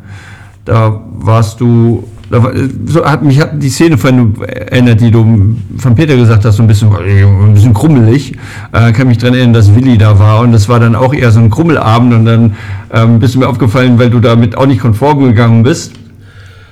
[0.65, 2.51] Da warst du, da war,
[2.85, 6.63] so hat mich hat die Szene von erinnert, die du von Peter gesagt hast, so
[6.63, 8.37] ein bisschen, ein bisschen krummelig.
[8.71, 11.31] Äh, kann mich daran erinnern, dass Willi da war und das war dann auch eher
[11.31, 12.55] so ein Krummelabend und dann
[12.93, 15.93] ähm, bist du mir aufgefallen, weil du damit auch nicht konform gegangen bist.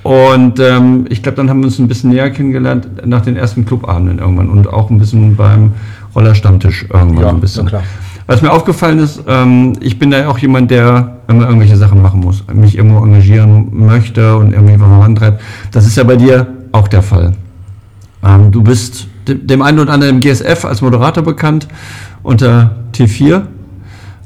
[0.08, 3.66] Und ähm, ich glaube, dann haben wir uns ein bisschen näher kennengelernt nach den ersten
[3.66, 5.74] Clubabenden irgendwann und auch ein bisschen beim
[6.16, 7.66] Rollerstammtisch irgendwann Ja, ein bisschen.
[7.66, 7.84] na klar.
[8.26, 12.22] Was mir aufgefallen ist, ähm, ich bin da auch jemand, der immer irgendwelche Sachen machen
[12.22, 15.42] muss, mich irgendwo engagieren möchte und irgendwie was vorantreibt.
[15.74, 17.34] Das ist ja bei dir auch der Fall.
[18.24, 21.68] Ähm, du bist de- dem einen oder anderen im GSF als Moderator bekannt
[22.24, 23.42] unter T4.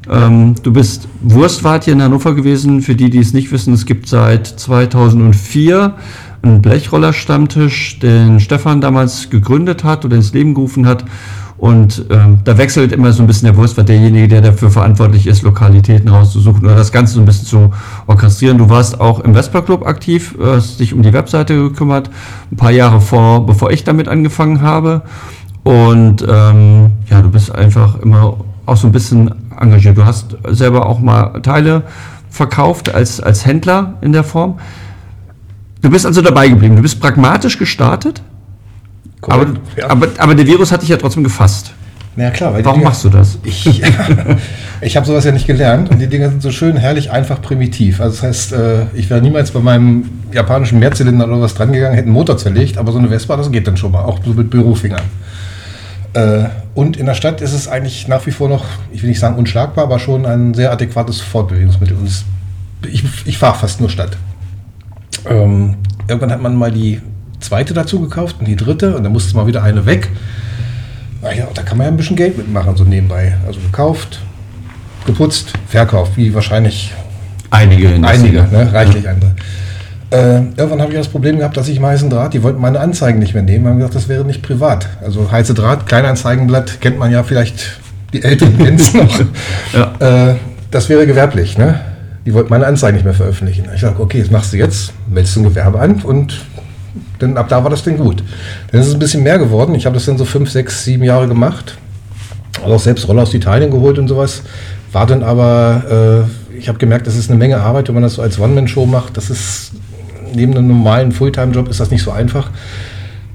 [0.10, 2.82] Ähm, du bist Wurstwart hier in Hannover gewesen.
[2.82, 5.96] Für die, die es nicht wissen, es gibt seit 2004
[6.42, 11.06] einen Blechrollerstammtisch, den Stefan damals gegründet hat oder ins Leben gerufen hat.
[11.62, 15.44] Und ähm, da wechselt immer so ein bisschen der Wurstwart, derjenige, der dafür verantwortlich ist,
[15.44, 17.72] Lokalitäten rauszusuchen oder das Ganze so ein bisschen zu
[18.08, 18.58] orchestrieren.
[18.58, 22.10] Du warst auch im Vespa Club aktiv, äh, hast dich um die Webseite gekümmert,
[22.52, 25.04] ein paar Jahre vor, bevor ich damit angefangen habe.
[25.62, 29.30] Und ähm, ja, du bist einfach immer auch so ein bisschen
[29.62, 29.98] engagiert.
[29.98, 31.84] Du hast selber auch mal Teile
[32.30, 34.60] verkauft als, als Händler in der Form.
[35.82, 36.76] Du bist also dabei geblieben.
[36.76, 38.22] Du bist pragmatisch gestartet,
[39.22, 39.90] aber, Korrekt, ja.
[39.90, 41.74] aber, aber der Virus hat dich ja trotzdem gefasst.
[42.16, 42.54] Na ja, klar.
[42.54, 43.38] Weil Warum Dinger- machst du das?
[43.44, 43.82] Ich,
[44.82, 48.02] ich habe sowas ja nicht gelernt und die Dinger sind so schön herrlich einfach primitiv.
[48.02, 51.94] Also das heißt, äh, ich wäre niemals bei meinem japanischen Mehrzylinder oder was dran gegangen,
[51.94, 54.34] hätte einen Motor zerlegt, aber so eine Vespa, das geht dann schon mal, auch so
[54.34, 55.04] mit Bürofingern.
[56.14, 59.20] Äh, Und in der Stadt ist es eigentlich nach wie vor noch, ich will nicht
[59.20, 61.98] sagen unschlagbar, aber schon ein sehr adäquates Fortbewegungsmittel.
[61.98, 62.26] Und es,
[62.90, 64.18] ich, ich fahre fast nur Stadt.
[65.30, 65.76] Ähm,
[66.08, 67.02] irgendwann hat man mal die
[67.40, 70.10] zweite dazu gekauft und die dritte und dann musste mal wieder eine weg.
[71.24, 73.36] Ja, da kann man ja ein bisschen Geld mitmachen, so nebenbei.
[73.46, 74.20] Also gekauft,
[75.06, 76.94] geputzt, verkauft, wie wahrscheinlich
[77.52, 78.70] Einige einige, ne?
[78.72, 79.36] reichlich andere.
[80.12, 82.82] Äh, irgendwann habe ich das Problem gehabt, dass ich im heißen Draht, die wollten meine
[82.82, 84.88] Anzeigen nicht mehr nehmen, haben gesagt, das wäre nicht privat.
[85.02, 87.80] Also heiße Draht, Kleinanzeigenblatt, kennt man ja vielleicht,
[88.12, 89.20] die Älteren kennen es noch.
[89.74, 90.32] Ja.
[90.32, 90.36] Äh,
[90.70, 91.80] das wäre gewerblich, ne?
[92.26, 93.66] Die wollten meine Anzeigen nicht mehr veröffentlichen.
[93.74, 96.42] Ich sage, okay, das machst du jetzt, meldest du ein Gewerbe an und
[97.20, 98.24] dann ab da war das Ding gut.
[98.72, 99.76] Dann ist es ein bisschen mehr geworden.
[99.76, 101.78] Ich habe das dann so fünf, sechs, sieben Jahre gemacht.
[102.62, 104.44] Also auch selbst Rolle aus Italien geholt und sowas.
[104.92, 108.16] War dann aber, äh, ich habe gemerkt, das ist eine Menge Arbeit, wenn man das
[108.16, 109.18] so als One-Man-Show macht.
[109.18, 109.72] Das ist,
[110.34, 112.50] neben einem normalen Fulltime-Job ist das nicht so einfach.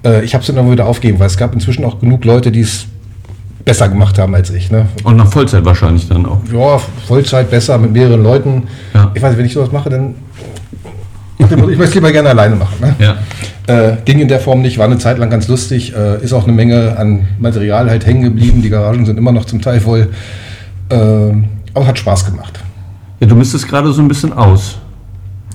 [0.04, 2.60] Äh, ich habe es dann wieder aufgegeben, weil es gab inzwischen auch genug Leute, die
[2.60, 2.86] es
[3.64, 4.70] besser gemacht haben als ich.
[4.70, 4.86] Ne?
[5.04, 6.38] Und nach Vollzeit wahrscheinlich dann auch.
[6.52, 8.62] Ja, Vollzeit besser mit mehreren Leuten.
[8.94, 9.10] Ja.
[9.14, 10.14] Ich weiß, wenn ich sowas mache, dann.
[11.38, 12.76] Ich möchte es lieber gerne alleine machen.
[12.80, 12.94] Ne?
[12.98, 13.16] Ja.
[13.66, 16.44] Äh, ging in der Form nicht, war eine Zeit lang ganz lustig, äh, ist auch
[16.44, 18.62] eine Menge an Material halt hängen geblieben.
[18.62, 20.08] Die Garagen sind immer noch zum Teil voll.
[20.88, 20.96] Äh,
[21.74, 22.60] aber hat Spaß gemacht.
[23.20, 24.78] Ja, du misstest gerade so ein bisschen aus.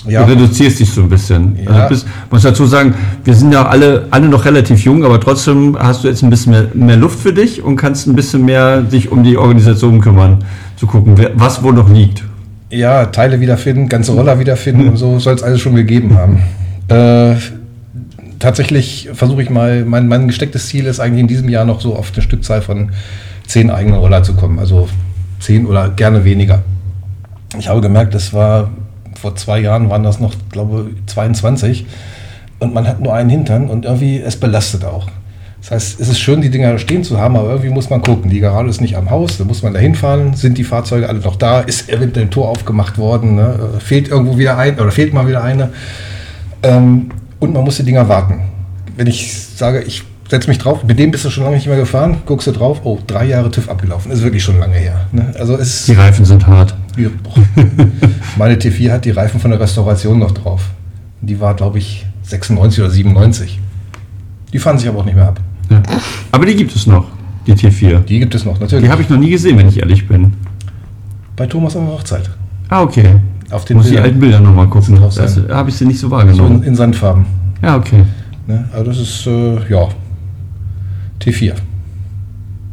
[0.08, 1.58] Ja, Du reduzierst dich so ein bisschen.
[1.64, 1.72] Ja.
[1.72, 5.78] Also bist, muss dazu sagen, wir sind ja alle, alle noch relativ jung, aber trotzdem
[5.80, 8.82] hast du jetzt ein bisschen mehr, mehr Luft für dich und kannst ein bisschen mehr
[8.82, 10.44] dich um die Organisation kümmern,
[10.76, 12.24] zu gucken, was wo noch liegt.
[12.72, 16.42] ja, Teile wiederfinden, ganze Roller wiederfinden und so soll es alles schon gegeben haben.
[16.88, 17.36] Äh,
[18.40, 21.96] tatsächlich versuche ich mal, mein, mein gestecktes Ziel ist eigentlich in diesem Jahr noch so
[21.96, 22.92] auf eine Stückzahl von
[23.46, 24.58] zehn eigenen Roller zu kommen.
[24.58, 24.88] Also
[25.40, 26.64] zehn oder gerne weniger.
[27.60, 28.72] Ich habe gemerkt, das war
[29.22, 31.86] vor zwei Jahren waren das noch, glaube ich, 22
[32.60, 35.08] und man hat nur einen Hintern und irgendwie es belastet auch.
[35.62, 38.32] Das heißt, es ist schön, die Dinger stehen zu haben, aber irgendwie muss man gucken.
[38.32, 40.34] Die Garage ist nicht am Haus, da muss man da hinfahren.
[40.34, 41.60] Sind die Fahrzeuge alle noch da?
[41.62, 43.36] Ist eventuell ein Tor aufgemacht worden?
[43.36, 43.60] Ne?
[43.78, 45.70] Äh, Fehlt irgendwo wieder ein oder fehlt mal wieder eine?
[46.64, 48.42] Ähm, und man muss die Dinger warten.
[48.98, 51.78] Wenn ich sage, ich setze mich drauf, mit dem bist du schon lange nicht mehr
[51.78, 54.12] gefahren, guckst du drauf, oh, drei Jahre TÜV abgelaufen.
[54.12, 55.06] Ist wirklich schon lange her.
[55.12, 55.32] Ne?
[55.38, 56.74] Also es Die Reifen sind hart.
[56.98, 57.10] Ja.
[58.38, 60.70] Meine T4 hat die Reifen von der Restauration noch drauf.
[61.22, 63.60] Die war, glaube ich, 96 oder 97.
[64.54, 65.40] Die fahren sich aber auch nicht mehr ab.
[65.70, 65.82] Ja.
[66.32, 67.06] Aber die gibt es noch,
[67.48, 68.00] die T4.
[68.00, 68.86] Die gibt es noch, natürlich.
[68.86, 70.34] Die habe ich noch nie gesehen, wenn ich ehrlich bin.
[71.36, 72.30] Bei Thomas an der Hochzeit.
[72.70, 73.16] Ah, okay.
[73.52, 74.06] Auf den Muss die Bildern.
[74.06, 74.96] alten Bilder nochmal gucken.
[75.00, 75.46] Da sein.
[75.50, 76.64] habe ich sie nicht so So in, wahrgenommen.
[76.64, 77.26] in Sandfarben.
[77.62, 78.04] Ja, okay.
[78.48, 78.68] Ne?
[78.74, 79.88] Also das ist, äh, ja,
[81.22, 81.54] T4.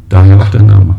[0.09, 0.95] Daher auch der Name.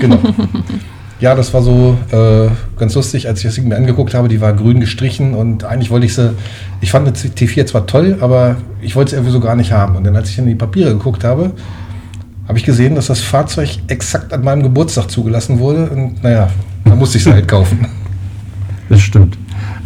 [0.00, 0.18] Genau.
[1.22, 4.26] ja, das war so äh, ganz lustig, als ich das Ding mir angeguckt habe.
[4.26, 6.34] Die war grün gestrichen und eigentlich wollte ich sie.
[6.80, 9.94] Ich fand die T4 zwar toll, aber ich wollte sie irgendwie so gar nicht haben.
[9.94, 11.52] Und dann, als ich in die Papiere geguckt habe,
[12.48, 15.90] habe ich gesehen, dass das Fahrzeug exakt an meinem Geburtstag zugelassen wurde.
[15.90, 16.50] Und naja,
[16.84, 17.86] da musste ich sie halt kaufen.
[18.88, 19.38] Das stimmt.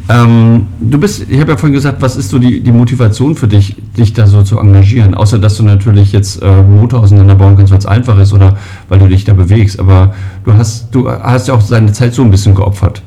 [0.09, 3.49] Ähm, du bist, ich habe ja vorhin gesagt, was ist so die, die Motivation für
[3.49, 5.15] dich, dich da so zu engagieren?
[5.15, 8.57] Außer, dass du natürlich jetzt äh, Motor auseinanderbauen kannst, weil es einfach ist oder
[8.89, 9.81] weil du dich da bewegst.
[9.81, 10.15] Aber
[10.45, 13.03] du hast, du hast ja auch deine Zeit so ein bisschen geopfert.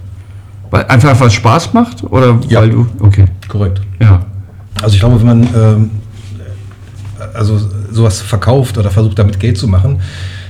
[0.71, 2.03] Weil einfach was Spaß macht?
[2.03, 2.61] Oder Ja.
[2.61, 3.81] weil du, okay, Korrekt.
[4.01, 4.25] ja.
[4.81, 5.91] Also ich glaube, wenn man ähm,
[7.33, 7.59] also
[7.91, 9.99] sowas verkauft oder versucht damit Geld zu machen,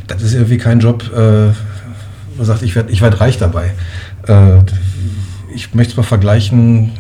[0.08, 1.18] das ist irgendwie kein Job, äh,
[1.50, 1.54] wo
[2.38, 3.74] man sagt, ich werde ich werd reich dabei.
[4.28, 4.60] Äh,
[5.54, 6.92] ich möchte es mal vergleichen,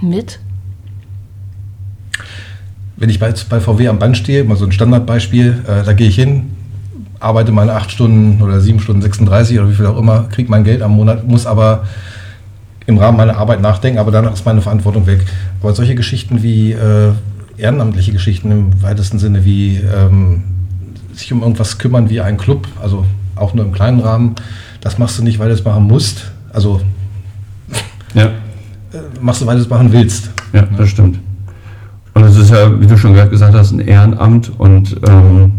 [0.00, 0.40] Mit?
[2.96, 6.08] wenn ich bei, bei VW am Band stehe, mal so ein Standardbeispiel, äh, da gehe
[6.08, 6.50] ich hin,
[7.20, 10.64] arbeite meine 8 Stunden oder 7 Stunden 36 oder wie viel auch immer, kriege mein
[10.64, 11.84] Geld am Monat, muss aber
[12.86, 15.20] im Rahmen meiner Arbeit nachdenken, aber danach ist meine Verantwortung weg.
[15.60, 17.12] Aber solche Geschichten wie äh,
[17.56, 20.42] ehrenamtliche Geschichten im weitesten Sinne, wie ähm,
[21.12, 23.04] sich um irgendwas kümmern wie ein Club, also
[23.36, 24.36] auch nur im kleinen Rahmen,
[24.80, 26.80] das machst du nicht, weil du es machen musst, also
[28.14, 28.30] Ja, äh,
[29.20, 30.30] machst du, weil du es machen willst.
[30.52, 31.20] ja, das stimmt.
[32.14, 35.52] Und es ist ja, wie du schon gerade gesagt hast, ein Ehrenamt und ähm,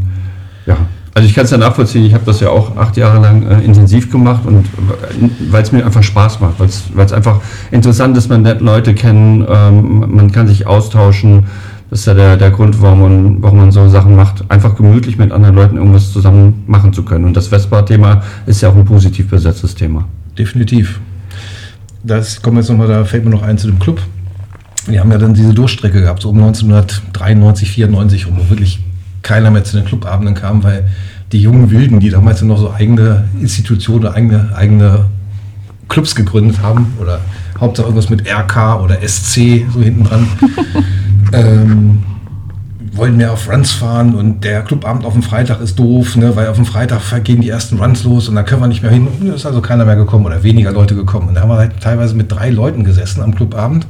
[0.65, 0.75] ja,
[1.13, 3.61] also ich kann es ja nachvollziehen, ich habe das ja auch acht Jahre lang äh,
[3.61, 4.65] intensiv gemacht und
[5.49, 7.39] weil es mir einfach Spaß macht, weil es einfach
[7.71, 11.45] interessant ist, man lernt Leute kennen, ähm, man kann sich austauschen.
[11.89, 15.17] Das ist ja der, der Grund, warum man, warum man so Sachen macht, einfach gemütlich
[15.17, 17.25] mit anderen Leuten irgendwas zusammen machen zu können.
[17.25, 20.05] Und das Vespa-Thema ist ja auch ein positiv besetztes Thema.
[20.39, 21.01] Definitiv.
[22.01, 24.01] Das kommen wir jetzt nochmal, da fällt mir noch ein zu dem Club.
[24.87, 28.79] Die haben ja dann diese Durchstrecke gehabt, so um 1993, 94 rum, wo wirklich
[29.21, 30.89] keiner mehr zu den Clubabenden kam, weil
[31.33, 35.05] die jungen Wilden, die damals noch so eigene Institutionen, eigene, eigene
[35.89, 37.19] Clubs gegründet haben oder
[37.59, 40.27] Hauptsache irgendwas mit RK oder SC so hinten dran,
[41.33, 42.03] ähm,
[42.99, 46.47] wollen mehr auf Runs fahren und der Clubabend auf dem Freitag ist doof, ne, weil
[46.47, 49.07] auf dem Freitag gehen die ersten Runs los und dann können wir nicht mehr hin.
[49.07, 51.29] Und da ist also keiner mehr gekommen oder weniger Leute gekommen.
[51.29, 53.87] Und da haben wir halt teilweise mit drei Leuten gesessen am Clubabend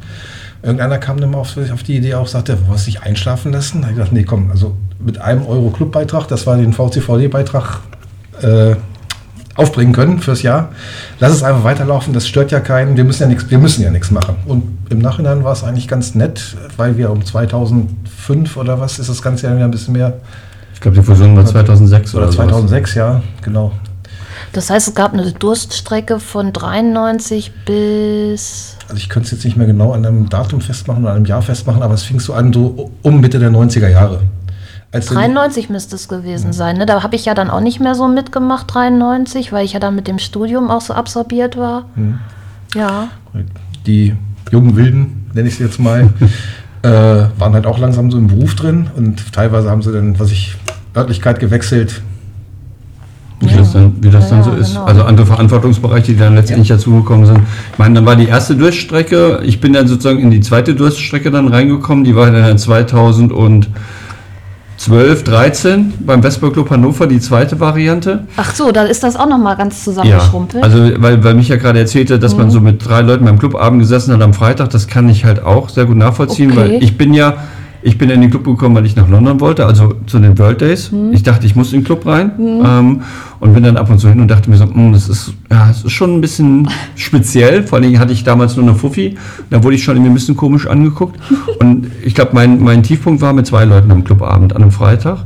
[0.61, 3.81] Irgendeiner kam dann mal auf, auf die Idee auch, sagte, was sich einschlafen lassen?
[3.81, 7.79] Da habe ich gedacht, nee, komm, also mit einem Euro Clubbeitrag, das war den VCVD-Beitrag,
[8.41, 8.75] äh,
[9.59, 10.69] aufbringen können fürs Jahr.
[11.19, 12.97] Lass es einfach weiterlaufen, das stört ja keinen.
[12.97, 14.35] Wir müssen ja nichts, wir müssen ja nichts machen.
[14.45, 19.09] Und im Nachhinein war es eigentlich ganz nett, weil wir um 2005 oder was ist
[19.09, 20.13] das Ganze ja wieder ein bisschen mehr.
[20.73, 22.95] Ich glaube, die Fusion war 2006 oder, oder 2006, sowas.
[22.95, 23.73] ja, genau.
[24.53, 28.77] Das heißt, es gab eine Durststrecke von 93 bis.
[28.87, 31.41] Also ich könnte es jetzt nicht mehr genau an einem Datum festmachen oder einem Jahr
[31.41, 34.21] festmachen, aber es fing so an, so um Mitte der 90er Jahre.
[34.91, 36.53] Als 93 müsste es gewesen ja.
[36.53, 36.77] sein.
[36.77, 36.85] Ne?
[36.85, 39.95] Da habe ich ja dann auch nicht mehr so mitgemacht, 93, weil ich ja dann
[39.95, 41.85] mit dem Studium auch so absorbiert war.
[41.95, 42.19] Mhm.
[42.73, 43.09] Ja.
[43.85, 44.15] Die
[44.51, 46.09] jungen Wilden, nenne ich sie jetzt mal,
[46.81, 50.31] äh, waren halt auch langsam so im Beruf drin und teilweise haben sie dann, was
[50.31, 50.55] ich,
[50.95, 52.01] Örtlichkeit gewechselt.
[53.41, 53.57] Wie, ja.
[53.57, 54.73] das dann, wie das ja, dann so ist.
[54.73, 54.85] Genau.
[54.85, 56.75] Also andere Verantwortungsbereiche, die dann letztendlich ja.
[56.75, 57.39] dazugekommen sind.
[57.71, 59.41] Ich meine, dann war die erste Durststrecke.
[59.43, 62.03] Ich bin dann sozusagen in die zweite Durststrecke dann reingekommen.
[62.03, 63.69] Die war dann 2000 und
[64.79, 68.25] 12, 13 beim Vesper Club Hannover, die zweite Variante.
[68.37, 70.63] Ach so, da ist das auch nochmal ganz zusammengeschrumpelt.
[70.63, 72.39] Ja, also weil, weil mich ja gerade erzählte, dass mhm.
[72.39, 75.43] man so mit drei Leuten beim Clubabend gesessen hat am Freitag, das kann ich halt
[75.43, 76.59] auch sehr gut nachvollziehen, okay.
[76.59, 77.35] weil ich bin ja
[77.81, 80.61] ich bin in den Club gekommen, weil ich nach London wollte, also zu den World
[80.61, 80.91] Days.
[80.91, 81.13] Mhm.
[81.13, 82.65] Ich dachte, ich muss in den Club rein mhm.
[82.65, 83.01] ähm,
[83.39, 85.67] und bin dann ab und zu hin und dachte mir so, hm, das ist, ja,
[85.67, 87.63] das ist schon ein bisschen speziell.
[87.63, 89.17] Vor allen Dingen hatte ich damals nur eine Fuffi,
[89.49, 91.19] da wurde ich schon irgendwie ein bisschen komisch angeguckt.
[91.59, 95.25] und ich glaube, mein, mein Tiefpunkt war mit zwei Leuten am Clubabend an einem Freitag.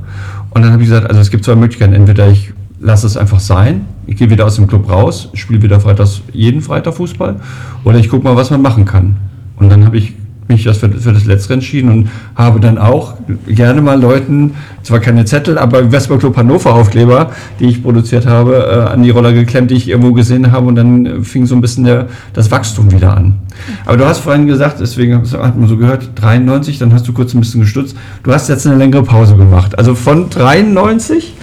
[0.50, 1.94] Und dann habe ich gesagt, also es gibt zwei Möglichkeiten.
[1.94, 5.80] Entweder ich lasse es einfach sein, ich gehe wieder aus dem Club raus, spiele wieder
[5.80, 7.38] Freitags, jeden Freitag Fußball,
[7.86, 9.16] oder ich gucke mal, was man machen kann.
[9.56, 10.14] Und dann habe ich
[10.48, 13.16] mich das für, für, das Letzte entschieden und habe dann auch
[13.48, 18.56] gerne mal Leuten, zwar keine Zettel, aber Vespa Club Hannover Aufkleber, die ich produziert habe,
[18.56, 21.62] äh, an die Roller geklemmt, die ich irgendwo gesehen habe und dann fing so ein
[21.62, 23.40] bisschen der, das Wachstum wieder an.
[23.86, 27.34] Aber du hast vorhin gesagt, deswegen hat man so gehört, 93, dann hast du kurz
[27.34, 27.96] ein bisschen gestutzt.
[28.24, 29.78] Du hast jetzt eine längere Pause gemacht.
[29.78, 31.34] Also von 93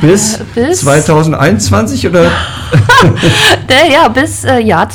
[0.00, 2.30] bis, äh, bis 2021 oder?
[3.90, 4.86] ja, bis, äh, ja,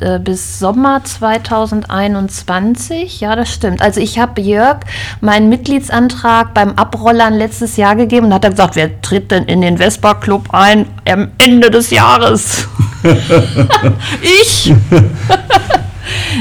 [0.00, 3.20] äh, bis Sommer 2021.
[3.20, 3.80] Ja, das stimmt.
[3.82, 4.78] Also ich habe Jörg
[5.20, 9.60] meinen Mitgliedsantrag beim Abrollern letztes Jahr gegeben und hat dann gesagt, wer tritt denn in
[9.60, 12.66] den Vespa Club ein am Ende des Jahres?
[14.22, 14.72] ich!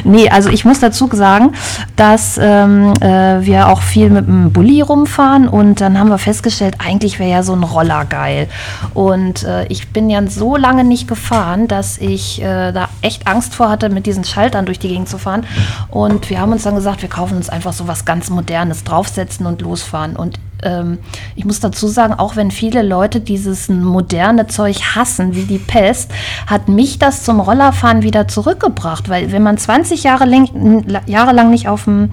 [0.03, 1.53] nee, also ich muss dazu sagen,
[1.95, 6.75] dass ähm, äh, wir auch viel mit dem Bulli rumfahren und dann haben wir festgestellt,
[6.79, 8.47] eigentlich wäre ja so ein Roller geil.
[8.93, 13.55] Und äh, ich bin ja so lange nicht gefahren, dass ich äh, da echt Angst
[13.55, 15.45] vor hatte, mit diesen Schaltern durch die Gegend zu fahren.
[15.89, 19.45] Und wir haben uns dann gesagt, wir kaufen uns einfach so was ganz Modernes, draufsetzen
[19.45, 20.15] und losfahren.
[20.15, 20.99] Und ähm,
[21.35, 26.11] ich muss dazu sagen, auch wenn viele Leute dieses moderne Zeug hassen, wie die Pest,
[26.47, 29.09] hat mich das zum Rollerfahren wieder zurückgebracht.
[29.09, 32.11] Weil wenn man 20 Jahre, lang, Jahre lang nicht auf dem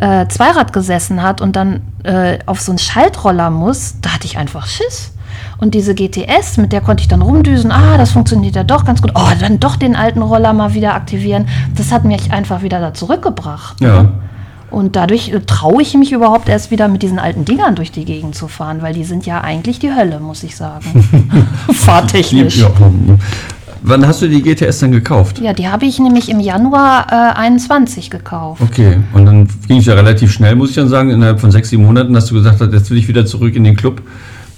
[0.00, 4.38] äh, Zweirad gesessen hat und dann äh, auf so einen Schaltroller muss, da hatte ich
[4.38, 5.12] einfach Schiss.
[5.58, 9.02] Und diese GTS, mit der konnte ich dann rumdüsen, ah, das funktioniert ja doch ganz
[9.02, 9.12] gut.
[9.14, 11.48] Oh, dann doch den alten Roller mal wieder aktivieren.
[11.76, 13.80] Das hat mich einfach wieder da zurückgebracht.
[13.80, 14.02] Ja.
[14.02, 14.12] Ne?
[14.74, 18.04] Und dadurch äh, traue ich mich überhaupt erst wieder mit diesen alten Dingern durch die
[18.04, 20.84] Gegend zu fahren, weil die sind ja eigentlich die Hölle, muss ich sagen.
[21.72, 22.58] Fahrtechnisch.
[22.58, 22.70] Ja.
[23.82, 25.40] Wann hast du die GTS denn gekauft?
[25.40, 28.62] Ja, die habe ich nämlich im Januar äh, 21 gekauft.
[28.62, 31.10] Okay, und dann ging es ja relativ schnell, muss ich dann sagen.
[31.10, 33.76] Innerhalb von sechs, sieben Monaten hast du gesagt, jetzt will ich wieder zurück in den
[33.76, 34.02] Club.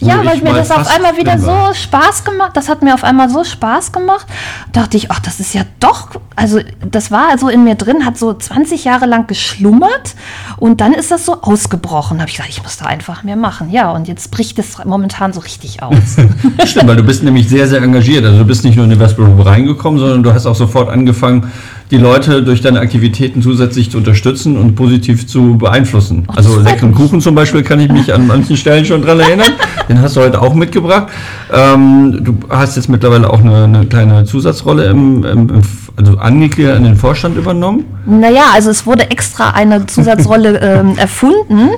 [0.00, 3.30] Ja, weil mir das auf einmal wieder so Spaß gemacht, das hat mir auf einmal
[3.30, 4.26] so Spaß gemacht,
[4.72, 8.18] dachte ich, ach, das ist ja doch, also das war also in mir drin, hat
[8.18, 10.14] so 20 Jahre lang geschlummert
[10.58, 12.18] und dann ist das so ausgebrochen.
[12.18, 13.70] Da habe ich gesagt, ich muss da einfach mehr machen.
[13.70, 16.16] Ja, und jetzt bricht es momentan so richtig aus.
[16.64, 18.24] Stimmt, weil du bist nämlich sehr, sehr engagiert.
[18.24, 21.50] Also du bist nicht nur in den Westbrook reingekommen, sondern du hast auch sofort angefangen,
[21.90, 26.24] die Leute durch deine Aktivitäten zusätzlich zu unterstützen und positiv zu beeinflussen.
[26.28, 29.52] Oh, also leckeren Kuchen zum Beispiel kann ich mich an manchen Stellen schon dran erinnern.
[29.88, 31.08] Den hast du heute auch mitgebracht.
[31.52, 35.62] Ähm, du hast jetzt mittlerweile auch eine, eine kleine Zusatzrolle im, im, im
[35.96, 37.84] also angegliedert an den Vorstand übernommen?
[38.04, 41.70] Naja, also es wurde extra eine Zusatzrolle ähm, erfunden,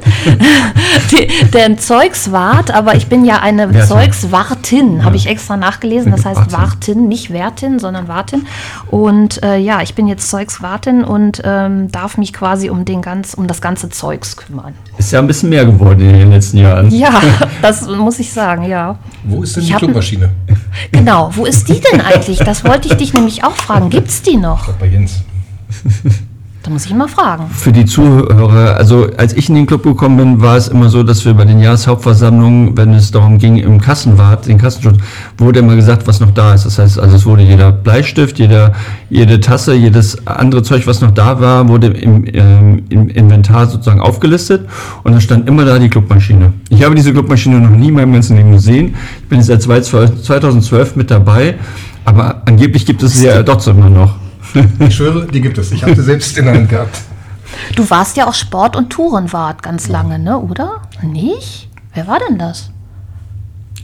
[1.10, 3.88] die, der Zeugswart, aber ich bin ja eine Wertin.
[3.88, 5.04] Zeugswartin, ja.
[5.04, 6.10] habe ich extra nachgelesen.
[6.12, 8.46] Das heißt Wartin, nicht Wertin, sondern Wartin.
[8.90, 13.34] Und äh, ja, ich bin jetzt Zeugswartin und ähm, darf mich quasi um, den ganz,
[13.34, 14.74] um das ganze Zeugs kümmern.
[14.98, 16.90] Ist ja ein bisschen mehr geworden in den letzten Jahren.
[16.90, 17.20] Ja,
[17.62, 18.98] das muss ich sagen, ja.
[19.24, 20.30] Wo ist denn ich die Clubmaschine?
[20.92, 22.38] Genau, wo ist die denn eigentlich?
[22.38, 23.90] Das wollte ich dich nämlich auch fragen.
[23.90, 24.72] Gibt es die noch?
[24.74, 25.22] Bei Jens.
[26.68, 27.46] Da muss ich ihn mal fragen.
[27.50, 31.04] Für die Zuhörer, also als ich in den Club gekommen bin, war es immer so,
[31.04, 34.98] dass wir bei den Jahreshauptversammlungen, wenn es darum ging, im Kassenwart, den Kassenschutz,
[35.38, 36.66] wurde immer gesagt, was noch da ist.
[36.66, 38.74] Das heißt, also es wurde jeder Bleistift, jeder,
[39.08, 44.00] jede Tasse, jedes andere Zeug, was noch da war, wurde im, ähm, im Inventar sozusagen
[44.00, 44.68] aufgelistet
[45.04, 46.52] und dann stand immer da die Clubmaschine.
[46.70, 48.96] Ich habe diese Clubmaschine noch nie in meinem ganzen Leben gesehen.
[49.22, 51.54] Ich bin seit 2012 mit dabei,
[52.08, 54.14] aber angeblich gibt es sie ja trotzdem immer noch.
[54.78, 55.72] Ich schwöre, die gibt es.
[55.72, 57.02] Ich habe sie selbst in der Hand gehabt.
[57.76, 60.82] Du warst ja auch Sport- und Tourenwart ganz lange, ne, oder?
[61.02, 61.68] Nicht?
[61.92, 62.70] Wer war denn das?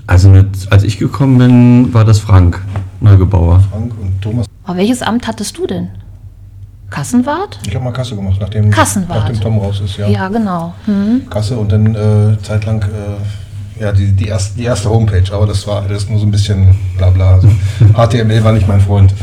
[0.07, 2.63] Also mit, als ich gekommen bin, war das Frank
[3.01, 3.61] Neugebauer.
[3.71, 4.47] Frank und Thomas.
[4.65, 5.91] Aber welches Amt hattest du denn?
[6.89, 7.59] Kassenwart?
[7.67, 9.19] Ich habe mal Kasse gemacht, nachdem, Kassenwart.
[9.19, 9.99] nachdem Tom raus ist.
[9.99, 10.09] Ja.
[10.09, 10.75] Ja, genau.
[10.87, 11.29] Hm.
[11.29, 12.85] Kasse und dann äh, zeitlang äh,
[13.81, 15.25] ja, die, die, erste, die erste Homepage.
[15.33, 17.35] Aber das war alles nur so ein bisschen bla bla.
[17.35, 17.49] Also,
[17.95, 19.15] HTML war nicht mein Freund.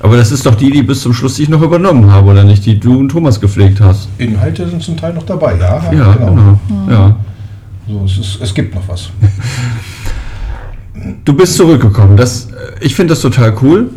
[0.00, 2.64] Aber das ist doch die, die bis zum Schluss ich noch übernommen habe, oder nicht?
[2.64, 4.08] Die du und Thomas gepflegt hast.
[4.18, 5.92] Inhalte sind zum Teil noch dabei, ja.
[5.92, 6.58] Ja, genau.
[6.88, 7.16] Ja.
[7.86, 9.10] So, es, ist, es gibt noch was.
[11.24, 12.16] Du bist zurückgekommen.
[12.16, 13.90] Das, äh, ich finde das total cool.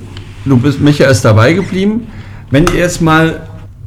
[0.46, 2.08] Du bist, Micha ist dabei geblieben.
[2.50, 3.42] Wenn ihr jetzt mal,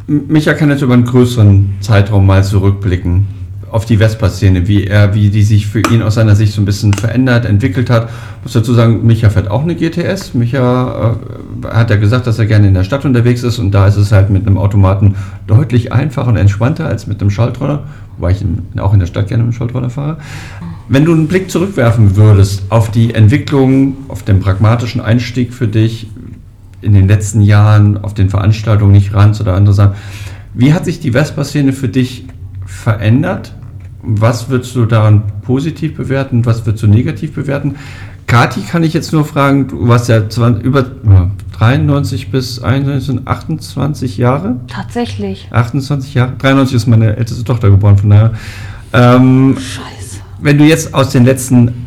[0.07, 3.36] Micha kann jetzt über einen größeren Zeitraum mal zurückblicken
[3.70, 6.64] auf die Vespa-Szene, wie er, wie die sich für ihn aus seiner Sicht so ein
[6.64, 8.09] bisschen verändert, entwickelt hat.
[8.42, 10.35] Muss dazu sagen, Micha fährt auch eine GTS.
[10.35, 11.16] Micha
[11.62, 13.96] äh, hat ja gesagt, dass er gerne in der Stadt unterwegs ist und da ist
[13.96, 17.85] es halt mit einem Automaten deutlich einfacher und entspannter als mit einem Schaltroller,
[18.16, 20.18] wobei ich in, auch in der Stadt gerne mit einem Schaltroller fahre.
[20.88, 26.09] Wenn du einen Blick zurückwerfen würdest auf die Entwicklung, auf den pragmatischen Einstieg für dich
[26.81, 29.94] in den letzten Jahren, auf den Veranstaltungen, nicht Ranz oder andere Sachen,
[30.55, 32.26] wie hat sich die Vespa-Szene für dich
[32.66, 33.55] verändert?
[34.02, 36.44] Was würdest du daran positiv bewerten?
[36.44, 37.76] Was würdest du negativ bewerten?
[38.26, 43.20] Kati kann ich jetzt nur fragen, du warst ja 20, über ja, 93 bis 91,
[43.24, 44.57] 28 Jahre?
[44.66, 45.48] Tatsächlich.
[45.50, 46.33] 28 Jahre?
[46.38, 48.33] 93 ist meine älteste Tochter geboren, von daher.
[48.92, 50.20] Ähm, Scheiße.
[50.40, 51.87] wenn du jetzt aus den letzten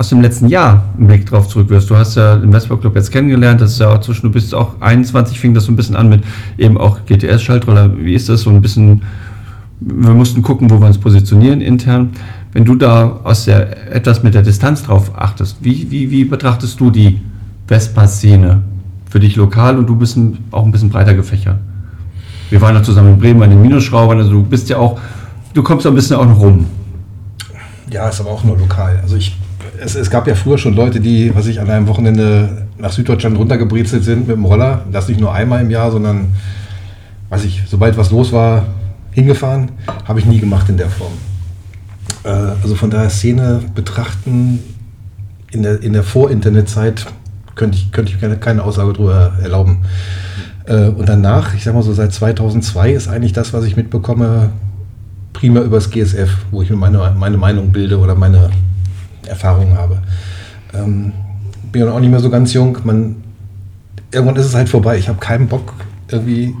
[0.00, 3.12] aus dem letzten Jahr einen Blick drauf zurückwirfst, du hast ja den Vespa Club jetzt
[3.12, 5.94] kennengelernt, das ist ja auch zwischen, du bist auch 21, fing das so ein bisschen
[5.94, 6.24] an mit
[6.56, 9.02] eben auch GTS-Schaltroller, wie ist das so ein bisschen,
[9.80, 12.10] wir mussten gucken, wo wir uns positionieren intern.
[12.52, 16.78] Wenn du da aus der, etwas mit der Distanz drauf achtest, wie, wie, wie betrachtest
[16.80, 17.20] du die
[17.66, 18.62] Vespa-Szene
[19.08, 21.58] für dich lokal und du bist ein, auch ein bisschen breiter gefächert?
[22.50, 24.98] Wir waren ja zusammen in Bremen bei den Minusschraubern, also du bist ja auch,
[25.54, 26.66] du kommst ja ein bisschen auch noch rum.
[27.90, 28.98] Ja, ist aber auch nur lokal.
[29.02, 29.36] Also ich,
[29.80, 33.38] es, es gab ja früher schon Leute, die, was ich an einem Wochenende nach Süddeutschland
[33.38, 34.84] runtergebrezelt sind mit dem Roller.
[34.92, 36.32] Das nicht nur einmal im Jahr, sondern,
[37.30, 38.64] weiß ich, sobald was los war,
[39.20, 39.70] hingefahren.
[40.04, 41.12] Habe ich nie gemacht in der Form.
[42.24, 42.28] Äh,
[42.62, 44.60] also von daher Szene betrachten
[45.50, 47.06] in der, in der Vor-Internet-Zeit
[47.54, 49.82] könnte ich, könnte ich keine, keine Aussage darüber erlauben.
[50.66, 54.50] Äh, und danach, ich sag mal so seit 2002 ist eigentlich das, was ich mitbekomme,
[55.32, 58.50] prima übers GSF, wo ich mir meine, meine Meinung bilde oder meine
[59.26, 59.98] Erfahrungen habe.
[60.74, 61.12] Ähm,
[61.72, 62.78] bin ja auch nicht mehr so ganz jung.
[62.84, 63.16] Man,
[64.12, 64.98] irgendwann ist es halt vorbei.
[64.98, 65.74] Ich habe keinen Bock,
[66.08, 66.54] irgendwie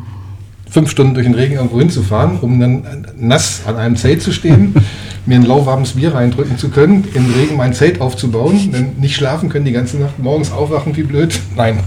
[0.70, 4.74] fünf Stunden durch den Regen irgendwo hinzufahren, um dann nass an einem Zelt zu stehen,
[5.26, 9.48] mir ein lauwarmes Bier reindrücken zu können, im Regen mein Zelt aufzubauen, dann nicht schlafen
[9.48, 11.38] können die ganze Nacht, morgens aufwachen wie blöd.
[11.56, 11.80] Nein.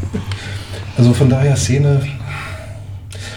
[0.97, 2.01] Also von daher Szene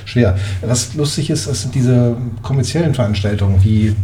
[0.04, 0.36] schwer.
[0.62, 3.94] Was lustig ist, das sind diese kommerziellen Veranstaltungen, wie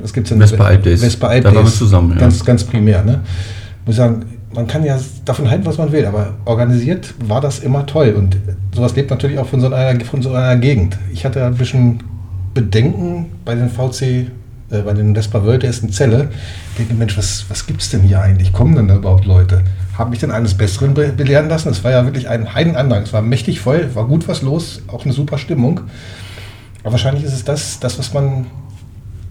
[0.00, 0.40] was gibt es denn?
[0.40, 1.00] Vespa Alp Days.
[1.00, 1.76] Vespa Alp Da waren wir Days.
[1.76, 2.18] zusammen, ja.
[2.18, 3.04] Ganz, ganz primär.
[3.04, 3.20] Ne?
[3.84, 7.60] Muss ich sagen, man kann ja davon halten, was man will, aber organisiert war das
[7.60, 8.14] immer toll.
[8.16, 8.36] Und
[8.74, 10.98] sowas lebt natürlich auch von so einer, von so einer Gegend.
[11.12, 12.02] Ich hatte ein bisschen
[12.52, 16.30] Bedenken bei den VC, äh, bei den Vespa World Days in Celle.
[16.72, 18.52] Ich denke, Mensch, was, was gibt es denn hier eigentlich?
[18.52, 19.62] Kommen denn da überhaupt Leute?
[19.96, 21.68] Habe mich dann eines Besseren be belehren lassen.
[21.68, 23.02] Es war ja wirklich ein Heidenandrang.
[23.02, 25.80] Es war mächtig voll, war gut was los, auch eine super Stimmung.
[26.82, 28.46] Aber wahrscheinlich ist es das, das was man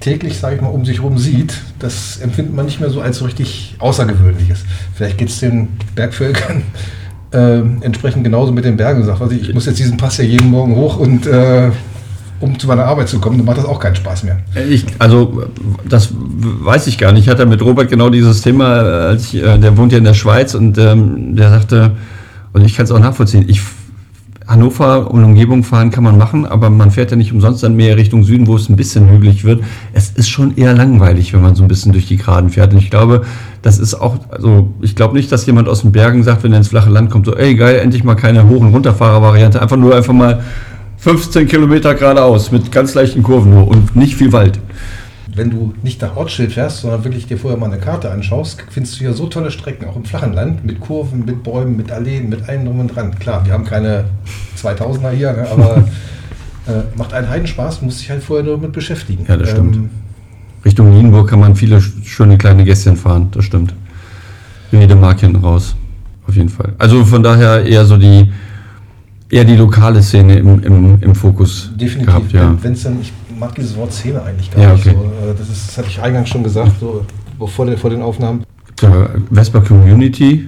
[0.10, 3.19] täglich, sage ich mal, um sich herum sieht, das empfindet man nicht mehr so als
[3.19, 4.65] so richtig Außergewöhnliches.
[4.95, 6.63] Vielleicht geht es den Bergvölkern
[7.32, 9.04] äh, entsprechend genauso mit den Bergen.
[9.06, 11.69] Sagt, was ich, ich muss jetzt diesen Pass ja jeden Morgen hoch und äh,
[12.39, 14.39] um zu meiner Arbeit zu kommen, dann macht das auch keinen Spaß mehr.
[14.67, 15.43] Ich, also,
[15.88, 17.26] das weiß ich gar nicht.
[17.26, 20.15] Ich hatte mit Robert genau dieses Thema, als ich, äh, der wohnt ja in der
[20.15, 21.91] Schweiz und ähm, der sagte,
[22.54, 23.62] und ich kann es auch nachvollziehen, ich,
[24.50, 27.98] Hannover und Umgebung fahren kann man machen, aber man fährt ja nicht umsonst dann mehr
[27.98, 29.64] Richtung Süden, wo es ein bisschen hügelig wird.
[29.94, 32.74] Es ist schon eher langweilig, wenn man so ein bisschen durch die Geraden fährt.
[32.74, 33.22] Und ich glaube,
[33.62, 36.58] das ist auch, also ich glaube nicht, dass jemand aus den Bergen sagt, wenn er
[36.58, 39.95] ins flache Land kommt, so, ey geil, endlich mal keine Hoch- und Runterfahrer-Variante, einfach nur
[39.95, 40.43] einfach mal
[40.97, 44.60] 15 Kilometer geradeaus mit ganz leichten Kurven nur und nicht viel Wald.
[45.40, 49.00] Wenn du nicht nach Ortsschild fährst, sondern wirklich dir vorher mal eine Karte anschaust, findest
[49.00, 52.28] du ja so tolle Strecken, auch im flachen Land, mit Kurven, mit Bäumen, mit Alleen,
[52.28, 53.18] mit allem drum und dran.
[53.18, 54.04] Klar, wir haben keine
[54.62, 55.78] 2000er hier, ne, aber
[56.68, 59.26] äh, macht einen Heidenspaß, muss sich halt vorher nur mit beschäftigen.
[59.28, 59.76] Ja, das stimmt.
[59.78, 59.90] Ähm,
[60.66, 63.74] Richtung Nienburg kann man viele sch- schöne kleine Gässchen fahren, das stimmt.
[64.72, 65.74] Jede Mark hinten raus,
[66.28, 66.74] auf jeden Fall.
[66.78, 68.30] Also von daher eher so die,
[69.30, 72.06] eher die lokale Szene im, im, im Fokus Definitiv.
[72.08, 72.56] gehabt, ja.
[72.62, 74.96] Wenn es dann, ich mag dieses Wort Szene eigentlich gar Ja, nicht okay.
[74.96, 75.30] so.
[75.30, 77.06] Äh, Das, ist, das hatte ich eingangs schon gesagt, so
[77.40, 78.44] bevor der, vor den Aufnahmen.
[79.32, 80.48] Vespa Community,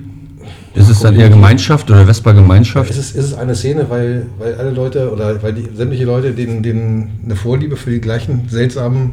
[0.73, 2.89] ist es dann eher Gemeinschaft oder Vespa Gemeinschaft?
[2.89, 6.31] Es ist, ist es eine Szene, weil, weil alle Leute oder weil die, sämtliche Leute
[6.31, 9.11] denen, denen eine Vorliebe für die gleichen seltsamen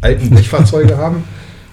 [0.00, 1.22] alten Blechfahrzeuge haben.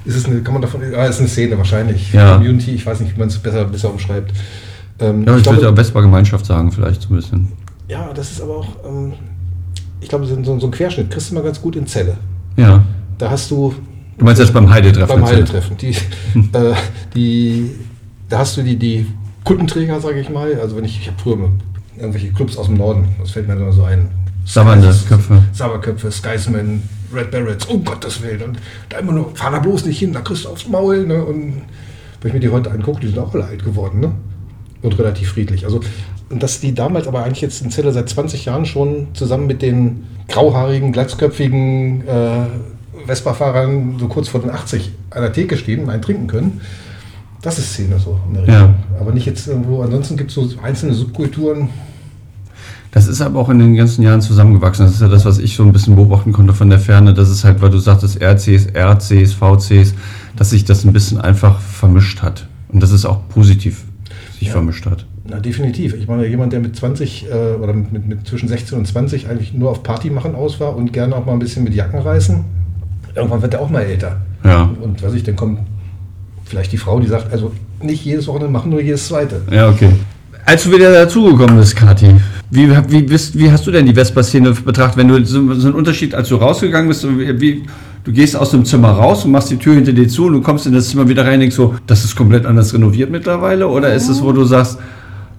[0.05, 2.13] Ist es eine, kann man davon, ah, ist eine Szene wahrscheinlich.
[2.13, 2.35] Ja.
[2.35, 4.31] Community, ich weiß nicht, wie man es besser, besser umschreibt.
[4.99, 7.47] Ähm, Ja, ich, glaube- würde ja Vespa Gemeinschaft sagen, vielleicht so ein bisschen.
[7.87, 9.13] ja, das ist aber auch, ähm,
[10.03, 12.17] ich glaube, so, so so ein Querschnitt kriegst du mal ganz gut in Zelle.
[12.57, 12.83] Ja.
[13.17, 13.73] Da hast du
[14.17, 15.15] Du meinst jetzt beim Heidetreffen?
[15.15, 15.25] beim?
[15.25, 15.75] Heidetreffen.
[15.77, 15.87] Die,
[16.53, 16.73] äh,
[17.15, 17.71] die,
[18.29, 19.07] da hast du die, die
[19.43, 20.53] Kundenträger, sage ich mal.
[20.61, 21.49] Also wenn ich, ich habe früher
[21.97, 24.09] irgendwelche Clubs aus dem Norden, das fällt mir immer so ein.
[24.45, 25.43] Savannah, Skies- Köpfe.
[25.53, 26.83] Sauerköpfe, Skysmen,
[27.13, 28.41] Red Barretts, um Gottes Willen.
[28.41, 31.07] Und da immer nur, fahr da bloß nicht hin, da kriegst du aufs Maul.
[31.07, 31.23] Ne?
[31.23, 31.61] Und
[32.21, 33.99] wenn ich mir die heute angucke, die sind auch alle alt geworden.
[34.01, 34.11] Ne?
[34.81, 35.63] Und relativ friedlich.
[35.65, 35.79] Also,
[36.29, 39.61] und dass die damals aber eigentlich jetzt in Zelle seit 20 Jahren schon zusammen mit
[39.61, 42.45] den grauhaarigen, glatzköpfigen äh,
[43.07, 46.61] Vespa-Fahrern so kurz vor den 80 an der Theke stehen und einen trinken können,
[47.41, 48.59] das ist Szene so in der Ja.
[48.61, 48.75] Richtung.
[48.99, 51.69] Aber nicht jetzt irgendwo, ansonsten gibt es so einzelne Subkulturen,
[52.91, 54.85] Das ist aber auch in den ganzen Jahren zusammengewachsen.
[54.85, 57.15] Das ist ja das, was ich so ein bisschen beobachten konnte von der Ferne.
[57.15, 59.95] Das ist halt, weil du sagtest, RCs, RCs, VCs,
[60.35, 62.47] dass sich das ein bisschen einfach vermischt hat.
[62.69, 63.83] Und dass es auch positiv
[64.37, 64.53] sich Ja.
[64.53, 65.07] vermischt hat.
[65.25, 65.93] Na, definitiv.
[65.93, 69.29] Ich meine, jemand, der mit 20 äh, oder mit, mit, mit zwischen 16 und 20
[69.29, 71.99] eigentlich nur auf Party machen aus war und gerne auch mal ein bisschen mit Jacken
[71.99, 72.43] reißen,
[73.15, 74.17] irgendwann wird er auch mal älter.
[74.43, 74.69] Ja.
[74.81, 75.59] Und was ich, dann kommt
[76.43, 77.51] vielleicht die Frau, die sagt, also
[77.81, 79.41] nicht jedes Wochenende machen, nur jedes zweite.
[79.49, 79.91] Ja, okay.
[80.45, 82.15] Als du wieder dazugekommen bist, Kathi,
[82.49, 85.75] wie, wie, bist, wie hast du denn die Vespa-Szene betrachtet, wenn du so, so einen
[85.75, 87.63] Unterschied, als du rausgegangen bist, wie,
[88.03, 90.41] du gehst aus dem Zimmer raus und machst die Tür hinter dir zu und du
[90.41, 93.69] kommst in das Zimmer wieder rein und denkst so, das ist komplett anders renoviert mittlerweile?
[93.69, 94.79] Oder ist es, wo du sagst,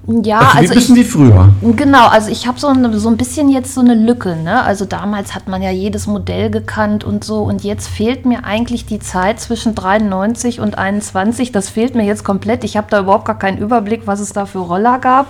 [0.06, 1.48] Ja, wie also bist denn ich, die früher?
[1.62, 4.36] Genau, also ich habe so, eine- so ein bisschen jetzt so eine Lücke.
[4.36, 4.62] Ne?
[4.62, 7.42] Also damals hat man ja jedes Modell gekannt und so.
[7.42, 11.52] Und jetzt fehlt mir eigentlich die Zeit zwischen 93 und 21.
[11.52, 12.64] Das fehlt mir jetzt komplett.
[12.64, 15.26] Ich habe da überhaupt gar keinen Überblick, was es da für Roller gab.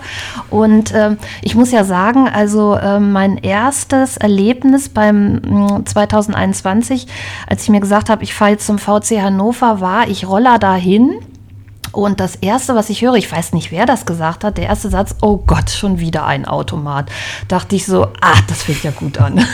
[0.49, 7.07] Und ähm, ich muss ja sagen, also ähm, mein erstes Erlebnis beim mm, 2021,
[7.47, 11.13] als ich mir gesagt habe, ich fahre jetzt zum VC Hannover, war ich Roller dahin.
[11.95, 14.89] Und das Erste, was ich höre, ich weiß nicht, wer das gesagt hat, der erste
[14.89, 17.09] Satz, oh Gott, schon wieder ein Automat.
[17.47, 19.37] Dachte ich so, ah, das fängt ja gut an.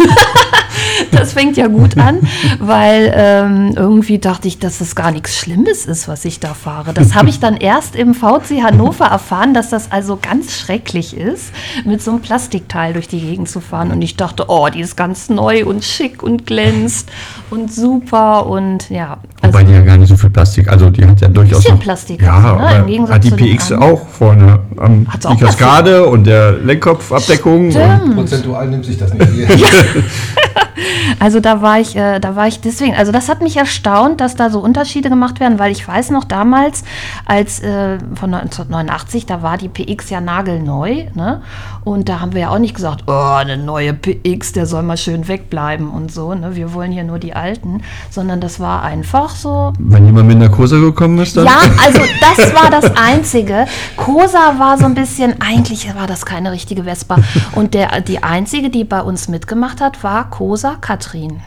[1.12, 2.20] das fängt ja gut an,
[2.60, 6.94] weil ähm, irgendwie dachte ich, dass das gar nichts Schlimmes ist, was ich da fahre.
[6.94, 11.52] Das habe ich dann erst im VC Hannover erfahren, dass das also ganz schrecklich ist,
[11.86, 13.92] mit so einem Plastikteil durch die Gegend zu fahren.
[13.92, 17.10] Und ich dachte, oh, die ist ganz neu und schick und glänzt
[17.50, 19.18] und super und ja.
[19.42, 21.76] Also, Wobei die ja gar nicht so viel Plastik, also die hat ja durchaus Bisschen
[21.76, 22.78] noch, Plastik ja, ne?
[22.80, 23.94] Im Gegensatz hat die PX anderen.
[23.94, 27.72] auch vorne am Hat's die auch Kaskade und der Lenkkopfabdeckung.
[27.72, 28.16] Und.
[28.16, 29.28] Prozentual nimmt sich das nicht.
[31.20, 34.36] Also da war ich, äh, da war ich deswegen, also das hat mich erstaunt, dass
[34.36, 36.84] da so Unterschiede gemacht werden, weil ich weiß noch damals,
[37.26, 41.42] als äh, von 1989, da war die PX ja nagelneu, ne?
[41.84, 44.98] Und da haben wir ja auch nicht gesagt, oh, eine neue PX, der soll mal
[44.98, 46.56] schön wegbleiben und so, ne?
[46.56, 50.50] Wir wollen hier nur die alten, sondern das war einfach so, wenn jemand mit einer
[50.50, 51.46] Kurse gekommen ist, dann.
[51.46, 53.66] ja, also das war das Einzige.
[53.98, 57.18] Cosa war so ein bisschen, eigentlich war das keine richtige Vespa.
[57.54, 61.42] Und der, die Einzige, die bei uns mitgemacht hat, war Cosa Katrin.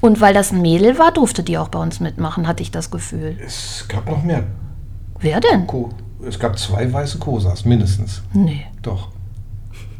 [0.00, 2.92] Und weil das ein Mädel war, durfte die auch bei uns mitmachen, hatte ich das
[2.92, 3.36] Gefühl.
[3.44, 4.44] es gab noch mehr.
[5.18, 5.66] Wer denn?
[5.66, 5.90] Ko
[6.28, 8.22] es gab zwei weiße Kosas, mindestens.
[8.32, 8.66] Nee.
[8.82, 9.08] Doch.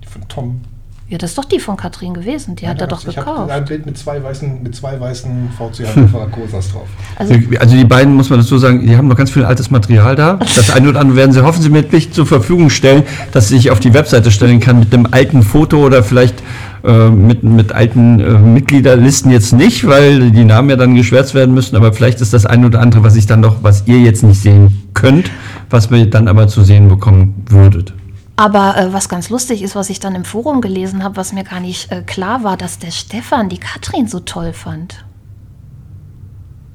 [0.03, 0.61] Die von Tom.
[1.09, 2.57] Ja, das ist doch die von Katrin gewesen.
[2.57, 3.51] Die hat er doch ich habe gekauft.
[3.53, 6.89] ein Bild mit zwei weißen, mit zwei weißen VC Hannover Kosas drauf.
[7.17, 10.17] Also, Also die beiden, muss man dazu sagen, die haben noch ganz viel altes Material
[10.17, 10.35] da.
[10.57, 13.95] Das eine oder andere werden sie hoffentlich zur Verfügung stellen, dass sie sich auf die
[13.95, 16.43] Webseite stellen kann mit einem alten Foto oder vielleicht
[16.87, 21.53] äh, mit, mit alten äh, Mitgliederlisten jetzt nicht, weil die Namen ja dann geschwärzt werden
[21.55, 24.23] müssen, aber vielleicht ist das eine oder andere, was ich dann noch, was ihr jetzt
[24.23, 25.31] nicht sehen könnt,
[25.69, 27.93] was wir dann aber zu sehen bekommen würdet.
[28.37, 31.43] Aber äh, was ganz lustig ist, was ich dann im Forum gelesen habe, was mir
[31.43, 35.05] gar nicht äh, klar war, dass der Stefan die Katrin so toll fand.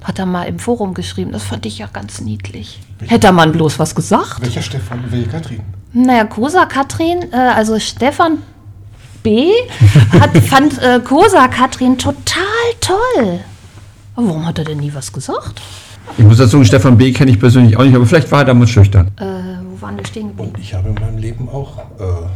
[0.02, 1.30] Hat er mal im Forum geschrieben.
[1.30, 2.80] Das fand ich ja ganz niedlich.
[3.06, 4.42] Hätte er man bloß was gesagt?
[4.42, 5.60] Welcher Stefan und welche Katrin?
[5.92, 8.38] Naja, Cosa Katrin, äh, also Stefan
[9.22, 9.50] B.
[10.20, 12.42] Hat, fand äh, Cosa Katrin total
[12.80, 13.40] toll.
[14.14, 15.60] Aber warum hat er denn nie was gesagt?
[16.18, 17.12] Ich muss dazu sagen, Stefan B.
[17.12, 19.10] kenne ich persönlich auch nicht, aber vielleicht war er damals schüchtern.
[19.16, 19.24] Äh,
[19.64, 20.50] wo waren wir stehen geblieben?
[20.50, 22.26] Und ich habe in meinem Leben auch, äh,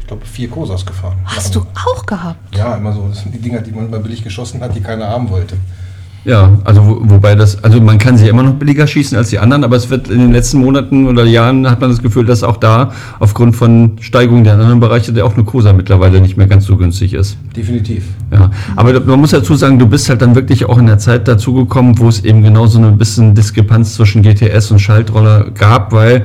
[0.00, 1.18] ich glaube, vier Kosas gefahren.
[1.24, 2.56] Hast du auch gehabt?
[2.56, 3.06] Ja, immer so.
[3.08, 5.56] Das sind die Dinger, die man mal billig geschossen hat, die keiner haben wollte.
[6.28, 9.38] Ja, also wo, wobei das, also man kann sie immer noch billiger schießen als die
[9.38, 12.42] anderen, aber es wird in den letzten Monaten oder Jahren hat man das Gefühl, dass
[12.42, 16.46] auch da aufgrund von Steigerungen der anderen Bereiche der auch eine Cosa mittlerweile nicht mehr
[16.46, 17.38] ganz so günstig ist.
[17.56, 18.04] Definitiv.
[18.30, 21.26] Ja, aber man muss dazu sagen, du bist halt dann wirklich auch in der Zeit
[21.26, 26.24] dazugekommen, wo es eben genau so eine bisschen Diskrepanz zwischen GTS und Schaltroller gab, weil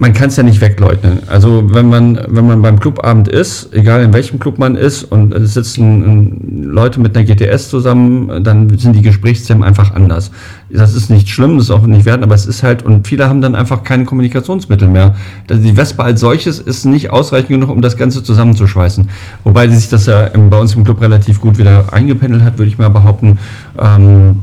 [0.00, 1.18] man kann es ja nicht wegleugnen.
[1.26, 5.34] Also wenn man, wenn man beim Clubabend ist, egal in welchem Club man ist und
[5.34, 10.30] es sitzen Leute mit einer GTS zusammen, dann sind die Gesprächsthemen einfach anders.
[10.70, 13.28] Das ist nicht schlimm, das ist auch nicht wert, aber es ist halt, und viele
[13.28, 15.16] haben dann einfach keine Kommunikationsmittel mehr.
[15.50, 19.06] Die Vespa als solches ist nicht ausreichend genug, um das Ganze zusammenzuschweißen.
[19.44, 22.78] Wobei sich das ja bei uns im Club relativ gut wieder eingependelt hat, würde ich
[22.78, 23.38] mal behaupten.
[23.78, 24.36] Ähm,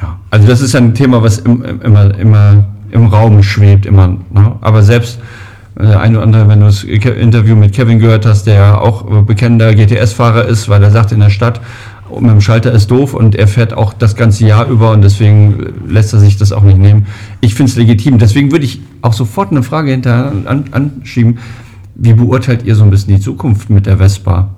[0.00, 4.08] ja, also das ist ein Thema, was im, immer, immer im Raum schwebt immer.
[4.08, 4.56] Ne?
[4.60, 5.20] Aber selbst
[5.78, 9.74] äh, ein oder andere, wenn du das Interview mit Kevin gehört hast, der auch bekennender
[9.74, 11.60] GTS-Fahrer ist, weil er sagt in der Stadt,
[12.18, 15.72] mit dem Schalter ist doof und er fährt auch das ganze Jahr über und deswegen
[15.86, 17.06] lässt er sich das auch nicht nehmen.
[17.40, 18.18] Ich finde es legitim.
[18.18, 21.38] Deswegen würde ich auch sofort eine Frage hinterher an, anschieben.
[21.94, 24.48] Wie beurteilt ihr so ein bisschen die Zukunft mit der Vespa?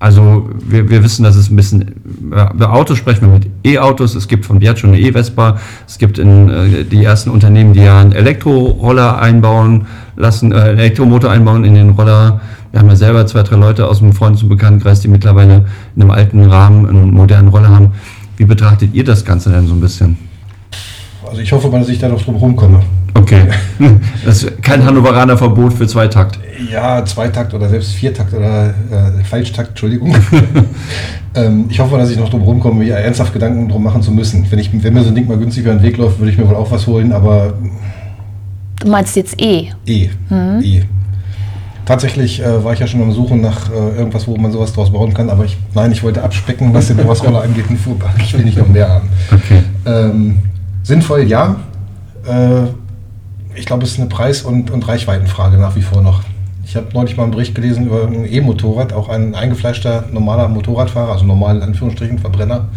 [0.00, 1.92] Also wir, wir wissen, dass es ein bisschen,
[2.30, 6.48] bei Autos sprechen wir mit E-Autos, es gibt von Biagio eine E-Vespa, es gibt in,
[6.48, 9.86] äh, die ersten Unternehmen, die ja einen Elektroroller einbauen
[10.16, 12.40] lassen, äh, Elektromotor einbauen in den Roller.
[12.72, 16.00] Wir haben ja selber zwei, drei Leute aus dem Freundes- und Bekanntenkreis, die mittlerweile in
[16.00, 17.92] einem alten Rahmen einen modernen Roller haben.
[18.38, 20.16] Wie betrachtet ihr das Ganze denn so ein bisschen?
[21.28, 22.80] Also ich hoffe mal, dass ich da noch drum rumkomme.
[23.14, 23.42] Okay.
[24.24, 26.38] Das ist kein Hannoveraner Verbot für Zweitakt.
[26.70, 30.14] Ja, Zweitakt oder selbst Viertakt oder äh, Falschtakt, Entschuldigung.
[31.34, 34.46] ähm, ich hoffe, dass ich noch drum rumkomme, mir ernsthaft Gedanken drum machen zu müssen.
[34.50, 36.36] Wenn, ich, wenn mir so ein Ding mal günstig über den Weg läuft, würde ich
[36.38, 37.54] mir wohl auch was holen, aber
[38.80, 39.68] Du meinst jetzt E?
[39.86, 40.08] eh.
[40.30, 40.82] eh.
[41.84, 44.92] Tatsächlich äh, war ich ja schon am Suchen nach äh, irgendwas, wo man sowas draus
[44.92, 47.68] bauen kann, aber ich, nein, ich wollte abspecken, was den Roller angeht.
[47.68, 48.12] einen Fuhrpark.
[48.18, 49.08] Ich will nicht noch mehr haben.
[49.32, 49.62] Okay.
[49.86, 50.38] Ähm,
[50.82, 51.56] sinnvoll, ja.
[52.26, 52.68] Äh,
[53.54, 56.22] ich glaube, es ist eine Preis- und, und Reichweitenfrage nach wie vor noch.
[56.64, 61.12] Ich habe neulich mal einen Bericht gelesen über ein E-Motorrad, auch ein eingefleischter normaler Motorradfahrer,
[61.12, 62.68] also normal in Anführungsstrichen Verbrenner,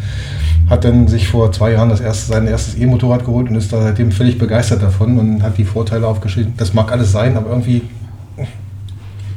[0.70, 3.82] hat dann sich vor zwei Jahren das erste, sein erstes E-Motorrad geholt und ist da
[3.82, 6.54] seitdem völlig begeistert davon und hat die Vorteile aufgeschrieben.
[6.58, 7.84] Das mag alles sein, aber irgendwie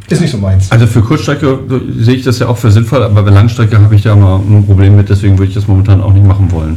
[0.09, 0.71] ist nicht so meins.
[0.71, 1.59] Also für Kurzstrecke
[1.99, 4.65] sehe ich das ja auch für sinnvoll, aber bei Langstrecke habe ich da mal ein
[4.65, 6.77] Problem mit, deswegen würde ich das momentan auch nicht machen wollen.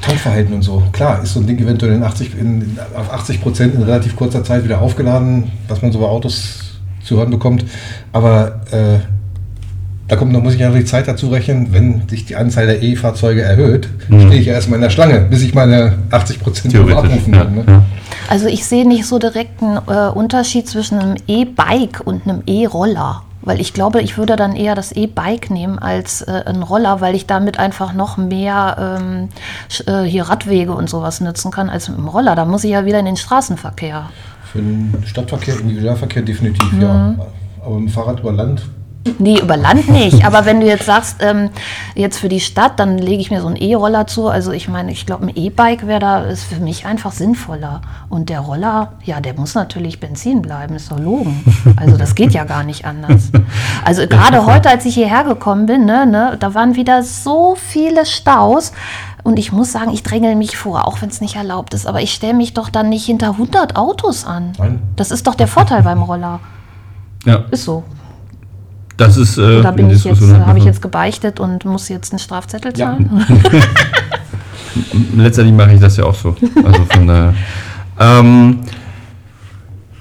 [0.00, 0.82] Tankverhalten und so.
[0.92, 4.42] Klar, ist so ein Ding eventuell in 80, in, auf 80 Prozent in relativ kurzer
[4.44, 6.60] Zeit wieder aufgeladen, was man so bei Autos
[7.04, 7.64] zu hören bekommt.
[8.12, 8.98] Aber äh,
[10.08, 12.66] da kommt, da muss ich ja noch die Zeit dazu rechnen, wenn sich die Anzahl
[12.66, 14.20] der E-Fahrzeuge erhöht, Mhm.
[14.26, 17.54] stehe ich ja erstmal in der Schlange, bis ich meine 80 Prozent abrufen Ja, kann.
[17.54, 17.64] Ne?
[17.66, 17.82] ja.
[18.30, 23.22] Also ich sehe nicht so direkt einen äh, Unterschied zwischen einem E-Bike und einem E-Roller.
[23.48, 27.14] Weil ich glaube, ich würde dann eher das E-Bike nehmen als äh, einen Roller, weil
[27.14, 29.28] ich damit einfach noch mehr ähm,
[29.86, 32.36] äh, hier Radwege und sowas nutzen kann als mit dem Roller.
[32.36, 34.10] Da muss ich ja wieder in den Straßenverkehr.
[34.52, 36.82] Für den Stadtverkehr, Individualverkehr definitiv, Mhm.
[36.82, 37.14] ja.
[37.64, 38.62] Aber mit dem Fahrrad über Land,
[39.18, 40.24] Nee, über Land nicht.
[40.24, 41.50] Aber wenn du jetzt sagst, ähm,
[41.94, 44.28] jetzt für die Stadt, dann lege ich mir so einen E-Roller zu.
[44.28, 47.80] Also ich meine, ich glaube, ein E-Bike wäre da, ist für mich einfach sinnvoller.
[48.08, 51.42] Und der Roller, ja, der muss natürlich Benzin bleiben, ist doch Logen.
[51.76, 53.30] Also das geht ja gar nicht anders.
[53.84, 58.04] Also gerade heute, als ich hierher gekommen bin, ne, ne, da waren wieder so viele
[58.04, 58.72] Staus.
[59.22, 61.86] Und ich muss sagen, ich drängel mich vor, auch wenn es nicht erlaubt ist.
[61.86, 64.52] Aber ich stelle mich doch dann nicht hinter 100 Autos an.
[64.58, 64.82] Nein.
[64.96, 66.40] Das ist doch der Vorteil beim Roller.
[67.24, 67.84] ja, Ist so.
[68.98, 69.38] Das ist.
[69.38, 70.70] Äh, Da bin ich jetzt, habe ich ja.
[70.70, 72.98] jetzt gebeichtet und muss jetzt einen Strafzettel Ja.
[72.98, 73.24] zahlen?
[75.16, 76.36] Letztendlich mache ich das ja auch so.
[76.64, 77.34] Also von daher.
[77.98, 78.58] Ähm,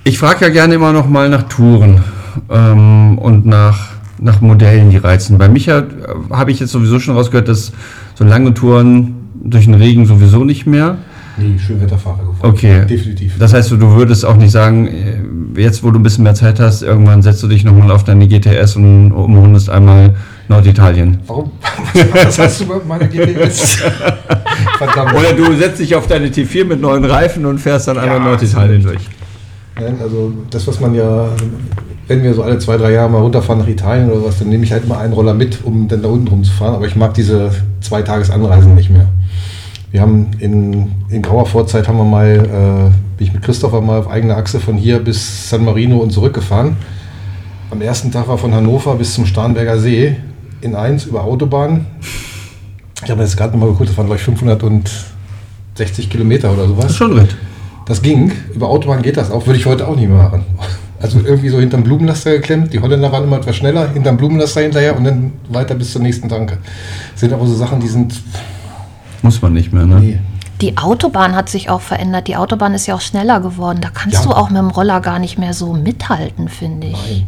[0.03, 2.03] ich frage ja gerne immer noch mal nach Touren
[2.49, 3.89] ähm, und nach,
[4.19, 5.37] nach Modellen, die reizen.
[5.37, 5.85] Bei Micha äh,
[6.31, 7.71] habe ich jetzt sowieso schon rausgehört, dass
[8.15, 10.97] so lange Touren durch den Regen sowieso nicht mehr.
[11.37, 12.39] Nee, Schönwetterfahrer geworden.
[12.41, 12.85] Okay.
[12.85, 13.37] Definitiv.
[13.39, 16.59] Das heißt, du würdest auch nicht sagen, äh, jetzt wo du ein bisschen mehr Zeit
[16.59, 20.15] hast, irgendwann setzt du dich nochmal auf deine GTS und umrundest einmal
[20.47, 21.19] Norditalien.
[21.27, 21.51] Warum?
[22.23, 23.81] Was hast du mit meiner GPS?
[24.77, 25.13] Verdammt.
[25.13, 28.23] Oder du setzt dich auf deine T4 mit neuen Reifen und fährst dann einmal Ja,
[28.23, 29.09] Norditalien durch.
[29.79, 31.29] Nein, also das, was man ja,
[32.07, 34.63] wenn wir so alle zwei, drei Jahre mal runterfahren nach Italien oder was, dann nehme
[34.63, 36.75] ich halt mal einen Roller mit, um dann da unten rumzufahren.
[36.75, 39.07] Aber ich mag diese zwei Tagesanreisen nicht mehr.
[39.91, 43.99] Wir haben in, in grauer Vorzeit haben wir mal, äh, bin ich mit Christopher mal
[43.99, 46.75] auf eigener Achse von hier bis San Marino und zurückgefahren.
[47.71, 50.15] Am ersten Tag war von Hannover bis zum Starnberger See
[50.61, 51.85] in eins über Autobahn.
[53.03, 56.75] Ich habe jetzt gerade nochmal geguckt, das waren glaube ich 560 Kilometer oder Das ist
[56.77, 56.95] sowas.
[56.95, 57.35] schon Ritt.
[57.85, 58.31] Das ging.
[58.53, 59.45] Über Autobahn geht das auch.
[59.45, 60.43] Würde ich heute auch nicht mehr machen.
[60.99, 62.73] Also irgendwie so hinterm Blumenlaster geklemmt.
[62.73, 66.27] Die Holländer waren immer etwas schneller, hinterm Blumenlaster hinterher und dann weiter bis zur nächsten
[66.27, 66.57] Tanke.
[67.13, 68.19] Sind aber so Sachen, die sind.
[69.21, 69.99] Muss man nicht mehr, ne?
[69.99, 70.19] Nee.
[70.61, 72.27] Die Autobahn hat sich auch verändert.
[72.27, 73.79] Die Autobahn ist ja auch schneller geworden.
[73.81, 74.23] Da kannst Ja.
[74.23, 76.93] du auch mit dem Roller gar nicht mehr so mithalten, finde ich.
[77.25, 77.27] Nein.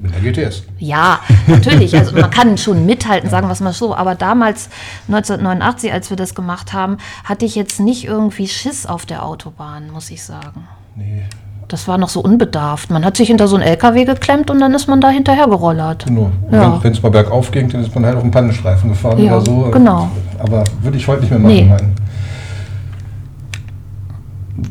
[0.00, 0.62] Mit der GTS.
[0.78, 1.96] Ja, natürlich.
[1.96, 3.94] Also man kann schon mithalten, sagen wir es mal so.
[3.94, 4.68] Aber damals,
[5.06, 9.90] 1989, als wir das gemacht haben, hatte ich jetzt nicht irgendwie Schiss auf der Autobahn,
[9.92, 10.66] muss ich sagen.
[10.96, 11.22] Nee.
[11.68, 12.90] Das war noch so unbedarft.
[12.90, 16.04] Man hat sich hinter so einen LKW geklemmt und dann ist man da hinterher gerollert.
[16.10, 16.30] Nur.
[16.50, 16.78] Ja.
[16.82, 19.44] Wenn es mal bergauf ging, dann ist man halt auf dem Pannenstreifen gefahren Ja, oder
[19.46, 19.70] so.
[19.72, 20.10] genau.
[20.38, 21.54] Aber würde ich heute nicht mehr machen.
[21.54, 21.64] Nee.
[21.70, 21.94] Nein.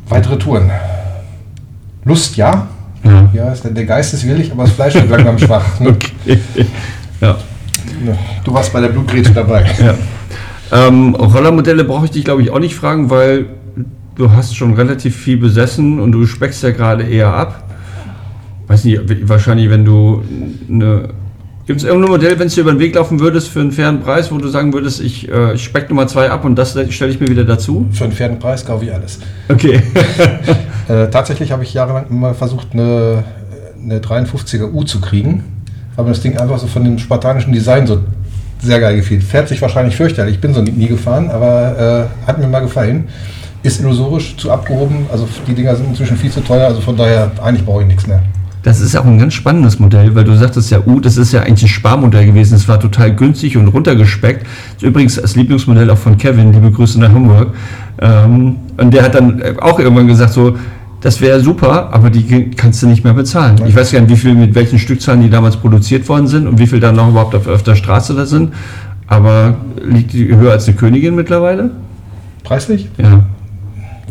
[0.09, 0.69] Weitere Touren.
[2.05, 2.67] Lust ja.
[3.03, 3.29] Ja.
[3.33, 5.79] Ja, ist der, der Geist ist willig, aber das Fleisch wird langsam schwach.
[5.79, 5.89] Ne?
[5.89, 6.39] Okay.
[7.19, 7.35] Ja.
[8.43, 9.65] Du warst bei der Blutgrätsche dabei.
[9.79, 9.95] ja.
[10.87, 13.47] Ähm, Rollermodelle brauche ich dich, glaube ich, auch nicht fragen, weil
[14.15, 17.63] du hast schon relativ viel besessen und du speckst ja gerade eher ab.
[18.67, 20.23] Weiß nicht, wahrscheinlich, wenn du
[20.69, 21.09] eine.
[21.67, 24.01] Gibt es irgendein Modell, wenn es dir über den Weg laufen würdest für einen fairen
[24.01, 27.19] Preis, wo du sagen würdest, ich äh, speck Nummer zwei ab und das stelle ich
[27.19, 27.85] mir wieder dazu?
[27.91, 29.19] Für einen fairen Preis kaufe ich alles.
[29.49, 29.81] Okay.
[30.89, 33.23] Äh, tatsächlich habe ich jahrelang immer versucht, eine,
[33.81, 35.43] eine 53er U zu kriegen,
[35.95, 37.99] weil mir das Ding einfach so von dem spartanischen Design so
[38.61, 39.21] sehr geil gefiel.
[39.21, 42.59] Fährt sich wahrscheinlich fürchterlich, ich bin so nie, nie gefahren, aber äh, hat mir mal
[42.59, 43.07] gefallen.
[43.63, 47.31] Ist illusorisch zu abgehoben, also die Dinger sind inzwischen viel zu teuer, also von daher
[47.43, 48.21] eigentlich brauche ich nichts mehr.
[48.63, 51.41] Das ist auch ein ganz spannendes Modell, weil du sagtest ja, uh, das ist ja
[51.41, 52.53] eigentlich ein Sparmodell gewesen.
[52.53, 54.45] Es war total günstig und runtergespeckt.
[54.75, 57.55] Ist übrigens das Lieblingsmodell auch von Kevin, liebe Grüße nach Hamburg.
[57.99, 60.57] Ähm, und der hat dann auch irgendwann gesagt, so,
[61.01, 63.59] das wäre super, aber die kannst du nicht mehr bezahlen.
[63.65, 66.59] Ich weiß gar nicht, wie viel, mit welchen Stückzahlen die damals produziert worden sind und
[66.59, 68.53] wie viel dann noch überhaupt auf, auf der Straße da sind.
[69.07, 71.71] Aber liegt die höher als eine Königin mittlerweile?
[72.43, 72.87] Preislich?
[72.99, 73.23] Ja.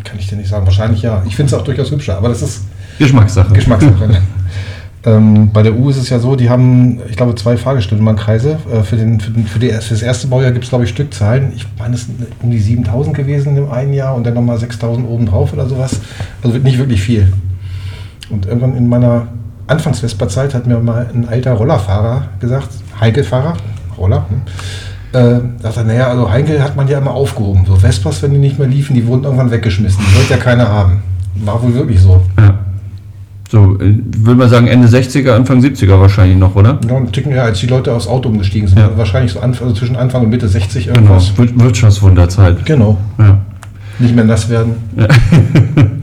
[0.03, 0.65] Kann ich dir nicht sagen.
[0.65, 1.23] Wahrscheinlich ja.
[1.27, 2.63] Ich finde es auch durchaus hübscher, aber das ist
[2.97, 3.53] Geschmackssache.
[3.53, 4.21] Geschmackssache.
[5.05, 8.59] ähm, bei der U ist es ja so, die haben, ich glaube, zwei Fahrgestellnummern-Kreise.
[8.71, 10.89] Äh, für, den, für, den, für, die, für das erste Baujahr gibt es, glaube ich,
[10.89, 11.53] Stückzahlen.
[11.55, 15.07] Ich meine, es sind um die 7000 gewesen im einen Jahr und dann nochmal 6000
[15.07, 15.99] obendrauf oder sowas.
[16.43, 17.31] Also wird nicht wirklich viel.
[18.29, 19.27] Und irgendwann in meiner
[19.67, 23.55] Anfangs-Vespa-Zeit hat mir mal ein alter Rollerfahrer gesagt, Heinkel-Fahrer,
[23.97, 24.41] Roller, hm,
[25.13, 27.65] äh, sagt er, naja, also Heinkel hat man ja immer aufgehoben.
[27.67, 30.01] So Vespas, wenn die nicht mehr liefen, die wurden irgendwann weggeschmissen.
[30.09, 31.01] Die wollte ja keiner haben.
[31.43, 32.21] War wohl wirklich so.
[32.39, 32.55] Ja.
[33.49, 36.79] So, äh, würde man sagen, Ende 60er, Anfang 70er wahrscheinlich noch, oder?
[36.87, 38.79] Ja, ein Ticken eher, als die Leute aufs Auto umgestiegen sind.
[38.79, 38.91] Ja.
[38.95, 40.95] Wahrscheinlich so also zwischen Anfang und Mitte 60 Genau.
[40.97, 41.37] irgendwas.
[41.37, 42.65] Wir- Wirtschaftswunderzeit.
[42.65, 42.97] Genau.
[43.19, 43.37] Ja.
[43.99, 44.75] Nicht mehr nass werden.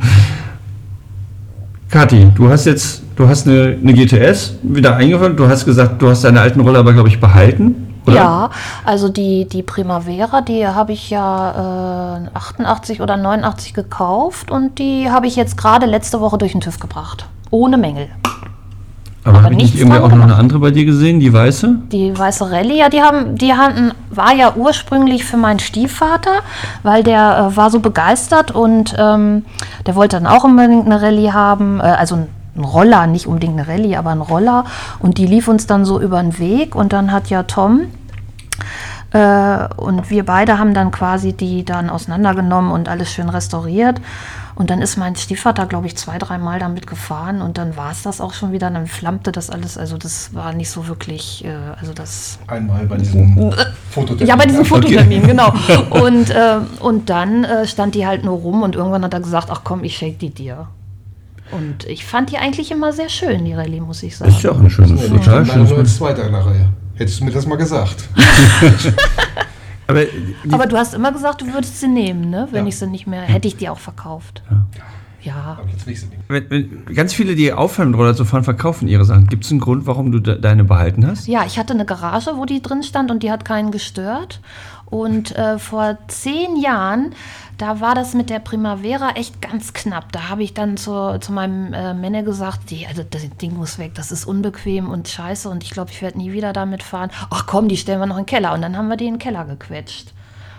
[1.90, 5.38] Kathi, du hast jetzt, du hast eine, eine GTS wieder eingeführt.
[5.38, 7.74] Du hast gesagt, du hast deine alten Roller aber, glaube ich, behalten.
[8.08, 8.16] Oder?
[8.16, 8.50] Ja,
[8.84, 15.10] also die, die Primavera, die habe ich ja äh, 88 oder 89 gekauft und die
[15.10, 17.26] habe ich jetzt gerade letzte Woche durch den TÜV gebracht.
[17.50, 18.08] Ohne Mängel.
[19.24, 21.80] aber aber habe ich nicht irgendwie auch noch eine andere bei dir gesehen, die weiße?
[21.92, 26.40] Die weiße Rallye, ja, die haben, die hatten, war ja ursprünglich für meinen Stiefvater,
[26.82, 29.44] weil der äh, war so begeistert und ähm,
[29.86, 32.28] der wollte dann auch unbedingt eine Rallye haben, äh, also ein
[32.58, 34.64] ein Roller, nicht unbedingt eine Rallye, aber ein Roller.
[34.98, 37.82] Und die lief uns dann so über den Weg und dann hat ja Tom
[39.12, 44.00] äh, und wir beide haben dann quasi die dann auseinandergenommen und alles schön restauriert.
[44.54, 48.02] Und dann ist mein Stiefvater, glaube ich, zwei, dreimal damit gefahren und dann war es
[48.02, 48.68] das auch schon wieder.
[48.70, 49.78] Dann flammte das alles.
[49.78, 53.52] Also das war nicht so wirklich, äh, also das Einmal bei diesem
[53.90, 54.26] Fototermin.
[54.26, 54.68] ja, bei diesem Okay.
[54.68, 55.52] Fototermin, genau.
[55.90, 59.48] Und, äh, und dann äh, stand die halt nur rum und irgendwann hat er gesagt,
[59.50, 60.66] ach komm, ich schenke die dir.
[61.52, 64.30] Und ich fand die eigentlich immer sehr schön, die Rallye, muss ich sagen.
[64.30, 65.80] Ist ja auch eine schöne, Ja, die total standen nur schöne.
[65.80, 66.68] als Zweiter in der Reihe.
[66.96, 68.08] Hättest du mir das mal gesagt.
[69.86, 70.02] Aber
[70.50, 72.48] Aber du hast immer gesagt, du würdest sie nehmen, ne?
[72.50, 72.68] Wenn Ja.
[72.68, 74.42] ich sie nicht mehr, hätte ich die auch verkauft.
[74.50, 74.66] Ja.
[75.86, 76.06] Nicht.
[76.28, 79.26] wenn, wenn, ganz viele, die aufhören, Roller zu fahren, verkaufen ihre Sachen.
[79.26, 81.26] Gibt es einen Grund, warum du de deine behalten hast?
[81.26, 84.40] Ja, ich hatte eine Garage, wo die drin stand und die hat keinen gestört.
[84.86, 87.12] Und äh, vor zehn Jahren,
[87.58, 90.12] da war das mit der Primavera echt ganz knapp.
[90.12, 93.78] Da habe ich dann zu, zu meinem äh, Männer gesagt, die, also das Ding muss
[93.78, 97.10] weg, das ist unbequem und scheiße und ich glaube, ich werde nie wieder damit fahren.
[97.30, 98.54] Ach komm, die stellen wir noch in den Keller.
[98.54, 100.14] Und dann haben wir die in den Keller gequetscht.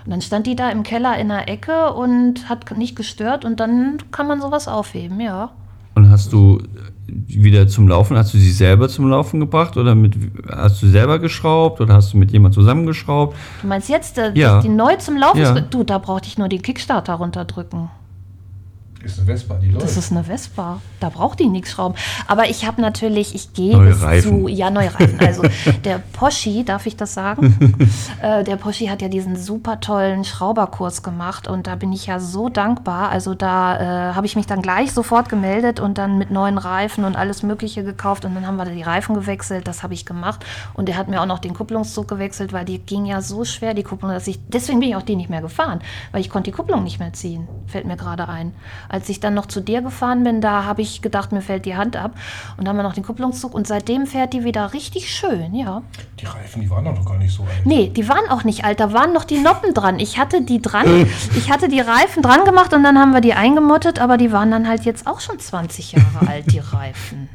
[0.05, 3.59] Und dann stand die da im Keller in der Ecke und hat nicht gestört und
[3.59, 5.51] dann kann man sowas aufheben, ja.
[5.95, 6.61] Und hast du
[7.07, 10.15] wieder zum Laufen, hast du sie selber zum Laufen gebracht oder mit,
[10.49, 13.35] hast du selber geschraubt oder hast du mit jemand zusammengeschraubt?
[13.61, 14.61] Du meinst jetzt, äh, Ja.
[14.61, 15.41] die neu zum Laufen?
[15.41, 15.59] Ja.
[15.59, 17.89] Du, da brauchte ich nur den Kickstarter runterdrücken.
[19.03, 19.85] Ist eine Vespa, die läuft.
[19.85, 20.81] Das ist eine Vespa.
[20.99, 21.95] Da braucht die nichts schrauben.
[22.27, 23.71] Aber ich habe natürlich, ich gehe
[24.21, 24.49] zu.
[24.49, 25.19] Ja, neue Reifen.
[25.19, 25.43] Also
[25.85, 27.77] der Poschi, darf ich das sagen?
[28.21, 32.19] äh, der Poschi hat ja diesen super tollen Schrauberkurs gemacht und da bin ich ja
[32.19, 33.09] so dankbar.
[33.09, 37.05] Also da äh, habe ich mich dann gleich sofort gemeldet und dann mit neuen Reifen
[37.05, 39.65] und alles Mögliche gekauft und dann haben wir die Reifen gewechselt.
[39.67, 42.79] Das habe ich gemacht und der hat mir auch noch den Kupplungszug gewechselt, weil die
[42.79, 45.41] ging ja so schwer, die Kupplung, dass ich, deswegen bin ich auch die nicht mehr
[45.41, 45.79] gefahren,
[46.11, 47.47] weil ich konnte die Kupplung nicht mehr ziehen.
[47.67, 48.53] Fällt mir gerade ein.
[48.89, 51.75] Als ich dann noch zu dir gefahren bin, da habe ich gedacht, mir fällt die
[51.75, 52.11] Hand ab
[52.57, 55.83] und dann haben wir noch den Kupplungszug und seitdem fährt die wieder richtig schön, ja.
[56.19, 57.65] Die Reifen, die waren doch noch gar nicht so alt.
[57.65, 59.99] Nee, die waren auch nicht alt, da waren noch die Noppen dran.
[59.99, 61.05] Ich hatte die dran,
[61.37, 64.51] ich hatte die Reifen dran gemacht und dann haben wir die eingemottet, aber die waren
[64.51, 67.29] dann halt jetzt auch schon 20 Jahre alt, die Reifen.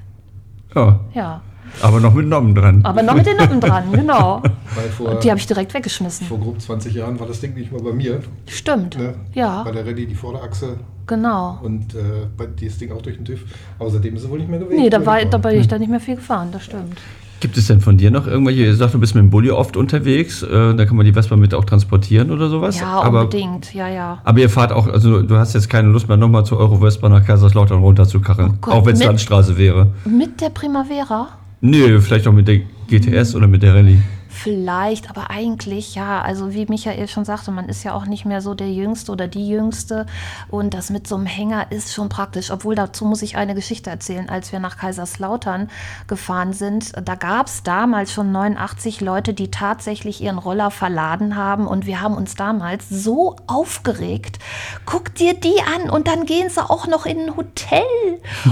[0.74, 1.40] Ja, Ja,
[1.82, 2.84] aber noch mit Noppen dran.
[2.84, 4.42] aber noch mit den Noppen dran, genau.
[4.74, 6.26] Weil vor, Und die habe ich direkt weggeschmissen.
[6.26, 8.20] vor grob 20 Jahren war das Ding nicht mal bei mir.
[8.48, 9.14] Stimmt, Ne?
[9.34, 11.58] ja, Bei der Rallye die Vorderachse genau.
[11.62, 13.44] und äh, bei dieses Ding auch durch den TÜV.
[13.86, 14.80] Seitdem ist sie wohl nicht mehr gewesen.
[14.80, 16.98] Nee, da, war, da bin ich da nicht mehr viel gefahren, das stimmt.
[17.40, 19.76] Gibt es denn von dir noch irgendwelche, ihr sagt, du bist mit dem Bulli oft
[19.76, 22.80] unterwegs, äh, da kann man die Vespa mit auch transportieren oder sowas?
[22.80, 24.20] Ja, aber, unbedingt, ja, ja.
[24.24, 27.08] aber ihr fahrt auch, also du hast jetzt keine Lust mehr, nochmal zur Euro Vespa
[27.08, 29.88] nach Kaiserslautern runterzukacheln, Oh Gott, auch wenn es Landstraße wäre.
[30.06, 31.28] Mit der Primavera?
[31.60, 33.98] Nee, vielleicht auch mit der GTS oder mit der Rallye.
[34.34, 38.40] Vielleicht, aber eigentlich, ja, also wie Michael schon sagte, man ist ja auch nicht mehr
[38.40, 40.06] so der Jüngste oder die Jüngste.
[40.48, 42.50] Und das mit so einem Hänger ist schon praktisch.
[42.50, 44.28] Obwohl dazu muss ich eine Geschichte erzählen.
[44.28, 45.70] Als wir nach Kaiserslautern
[46.08, 51.68] gefahren sind, da gab es damals schon 89 Leute, die tatsächlich ihren Roller verladen haben.
[51.68, 54.40] Und wir haben uns damals so aufgeregt.
[54.84, 57.82] Guck dir die an und dann gehen sie auch noch in ein Hotel.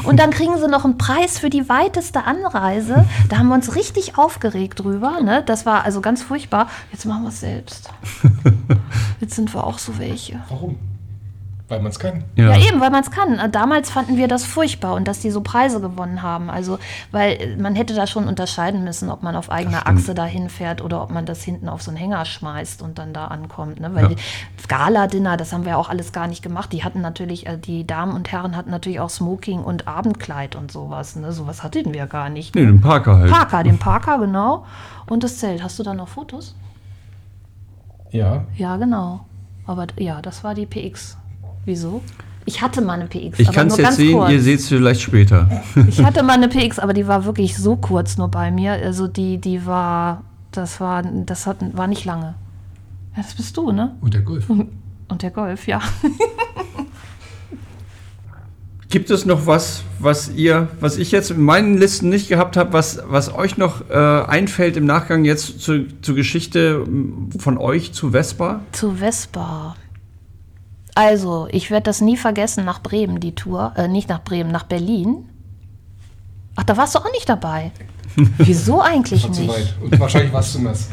[0.04, 3.04] Und dann kriegen sie noch einen Preis für die weiteste Anreise.
[3.28, 5.20] Da haben wir uns richtig aufgeregt drüber.
[5.20, 5.42] Ne?
[5.44, 6.68] Das war also ganz furchtbar.
[6.92, 7.90] Jetzt machen wir es selbst.
[9.20, 10.40] Jetzt sind wir auch so welche.
[10.48, 10.78] Warum?
[11.72, 12.24] Weil man es kann.
[12.36, 13.38] Ja, eben, weil man es kann.
[13.38, 16.50] Äh, Damals fanden wir das furchtbar und dass die so Preise gewonnen haben.
[16.50, 16.78] Also,
[17.12, 20.82] weil äh, man hätte da schon unterscheiden müssen, ob man auf eigener Achse dahin fährt
[20.82, 23.80] oder ob man das hinten auf so einen Hänger schmeißt und dann da ankommt.
[23.80, 23.94] Ne?
[23.94, 24.08] Weil Ja.
[24.10, 26.74] die Gala-Dinner, das haben wir auch alles gar nicht gemacht.
[26.74, 30.70] Die hatten natürlich, äh, die Damen und Herren hatten natürlich auch Smoking und Abendkleid und
[30.70, 31.16] sowas.
[31.16, 31.32] Ne?
[31.32, 32.54] Sowas hatten wir gar nicht.
[32.54, 33.30] Nee, den Parker halt.
[33.30, 34.66] Parker, den Parker, genau.
[35.08, 35.62] Und das Zelt.
[35.62, 36.54] Hast du da noch Fotos?
[38.10, 38.44] Ja.
[38.56, 39.20] Ja, genau.
[39.66, 41.16] Aber ja, das war die PX.
[41.64, 42.02] Wieso?
[42.44, 43.38] Ich hatte mal eine PX.
[43.38, 44.32] Ich kann es jetzt sehen, kurz.
[44.32, 45.48] ihr seht es vielleicht später.
[45.88, 48.72] Ich hatte mal eine PX, aber die war wirklich so kurz nur bei mir.
[48.72, 52.34] Also die, die war, das war, das hat, war nicht lange.
[53.16, 53.94] Ja, das bist du, ne?
[54.00, 54.48] Und der Golf.
[55.08, 55.80] Und der Golf, ja.
[58.88, 62.72] Gibt es noch was, was ihr, was ich jetzt in meinen Listen nicht gehabt habe,
[62.72, 66.86] was, was euch noch äh, einfällt im Nachgang jetzt zu, zur Geschichte
[67.38, 68.60] von euch zu Vespa?
[68.72, 69.76] Zu Vespa.
[70.94, 73.72] Also, ich werde das nie vergessen nach Bremen, die Tour.
[73.76, 75.28] Äh, nicht nach Bremen, nach Berlin.
[76.56, 77.72] Ach, da warst du auch nicht dabei.
[78.38, 79.52] Wieso eigentlich War zu nicht?
[79.52, 79.74] weit.
[79.80, 80.88] Und wahrscheinlich war es zu nass.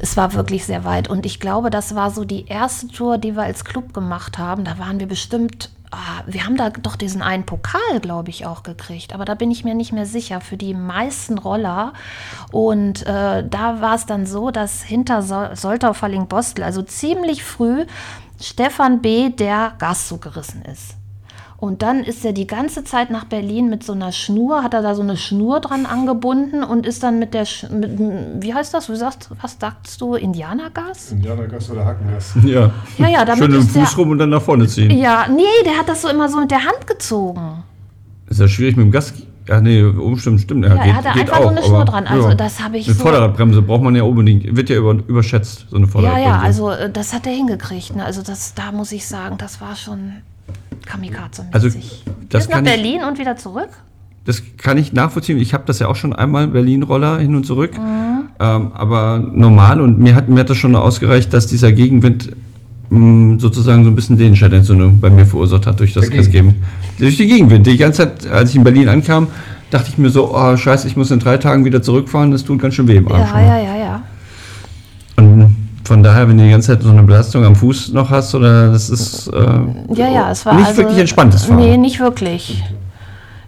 [0.00, 3.34] Es war wirklich sehr weit und ich glaube, das war so die erste Tour, die
[3.34, 4.64] wir als Club gemacht haben.
[4.64, 8.64] Da waren wir bestimmt, ah, wir haben da doch diesen einen Pokal, glaube ich, auch
[8.64, 9.14] gekriegt.
[9.14, 11.94] Aber da bin ich mir nicht mehr sicher für die meisten Roller.
[12.50, 17.86] Und äh, da war es dann so, dass hinter Sol Soltau-Falling-Bostel, also ziemlich früh,
[18.42, 20.96] Stefan B., der Gaszug gerissen ist.
[21.58, 24.82] Und dann ist er die ganze Zeit nach Berlin mit so einer Schnur, hat er
[24.82, 27.92] da so eine Schnur dran angebunden und ist dann mit der, Sch mit,
[28.42, 31.12] wie heißt das, du sagst, was sagst du, Indianergas?
[31.12, 32.34] Indianergas oder Hackengas.
[32.44, 32.72] Ja.
[32.98, 34.90] Ja, ja, damit Schön im Fuß rum und dann nach vorne ziehen.
[34.90, 37.62] ja, nee, der hat das so immer so mit der Hand gezogen.
[38.28, 39.12] Ist ja schwierig mit dem Gas.
[39.48, 40.64] Ja, nee, umstimmt, stimmt.
[40.64, 42.06] Ja, er hatte einfach so eine Schnur dran.
[42.06, 44.54] Also das habe ich Eine so- Vorderradbremse braucht man ja unbedingt.
[44.56, 46.28] Wird ja über, überschätzt, so eine Ja, Vorderradbremse.
[46.30, 47.96] ja, also äh, das hat er hingekriegt.
[47.96, 48.04] Ne?
[48.04, 50.12] Also das, da muss ich sagen, das war schon
[50.86, 51.52] kamikaze-mäßig.
[51.54, 53.68] Also, das Bis nach kann ich- Berlin und wieder zurück?
[54.24, 55.38] Das kann ich nachvollziehen.
[55.38, 57.76] Ich habe das ja auch schon einmal Berlin-Roller hin und zurück.
[57.76, 58.28] Mhm.
[58.38, 62.30] Ähm, aber normal und mir hat, mir hat das schon ausgereicht, dass dieser Gegenwind
[62.92, 66.62] mh, sozusagen so ein bisschen Sehenscheidenentzündung bei mir verursacht hat durch das Gasgeben.
[66.98, 67.66] Durch den Gegenwind.
[67.66, 69.28] Die ganze Zeit, als ich in Berlin ankam,
[69.70, 72.60] dachte ich mir so, oh scheiße, ich muss in drei Tagen wieder zurückfahren, das tut
[72.60, 73.20] ganz schön weh im Arm.
[73.20, 74.02] Ja, ja, ja, ja.
[75.16, 78.34] Und von daher, wenn du die ganze Zeit so eine Belastung am Fuß noch hast,
[78.34, 81.58] oder das ist äh, Ja, ja, es war nicht also, wirklich entspanntes Fahren.
[81.58, 82.62] Nee, nicht wirklich.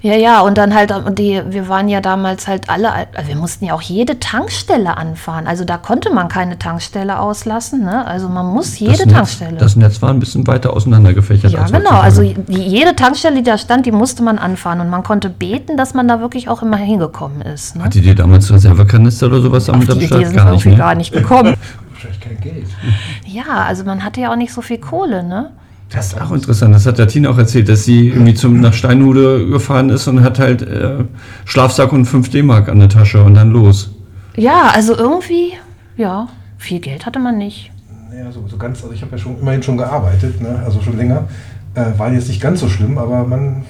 [0.05, 3.65] Ja, ja, und dann halt, die, wir waren ja damals halt alle, also wir mussten
[3.65, 5.47] ja auch jede Tankstelle anfahren.
[5.47, 8.07] Also da konnte man keine Tankstelle auslassen, ne?
[8.07, 9.57] Also man muss jede das Netz, Tankstelle.
[9.57, 11.53] Das Netz war ein bisschen weiter auseinander gefächert.
[11.53, 11.89] ja, als genau.
[11.89, 14.81] Also die, jede Tankstelle, die da stand, die musste man anfahren.
[14.81, 17.75] Und man konnte beten, dass man da wirklich auch immer hingekommen ist.
[17.75, 17.85] Ne?
[17.85, 20.03] Hattet ihr damals Reservekanister oder sowas am die Start?
[20.03, 20.77] Idee sind wir irgendwie ne?
[20.77, 21.57] gar nicht gekommen.
[21.93, 22.67] Wahrscheinlich kein Geld.
[23.25, 25.53] Ja, also man hatte ja auch nicht so viel Kohle, ne?
[25.95, 26.75] Das ist auch interessant.
[26.75, 30.25] Das hat der Tina auch erzählt, dass sie irgendwie zum, nach Steinhude gefahren ist und
[30.25, 31.05] hat halt äh,
[31.45, 33.93] Schlafsack und 5 D-Mark an der Tasche und dann los.
[34.35, 35.53] Ja, also irgendwie,
[35.97, 36.29] ja,
[36.59, 37.71] viel Geld hatte man nicht.
[38.11, 40.61] Naja, so, so ganz, also ich habe ja schon immerhin schon gearbeitet, ne?
[40.65, 41.29] also schon länger.
[41.77, 43.65] Äh, war jetzt nicht ganz so schlimm, aber man,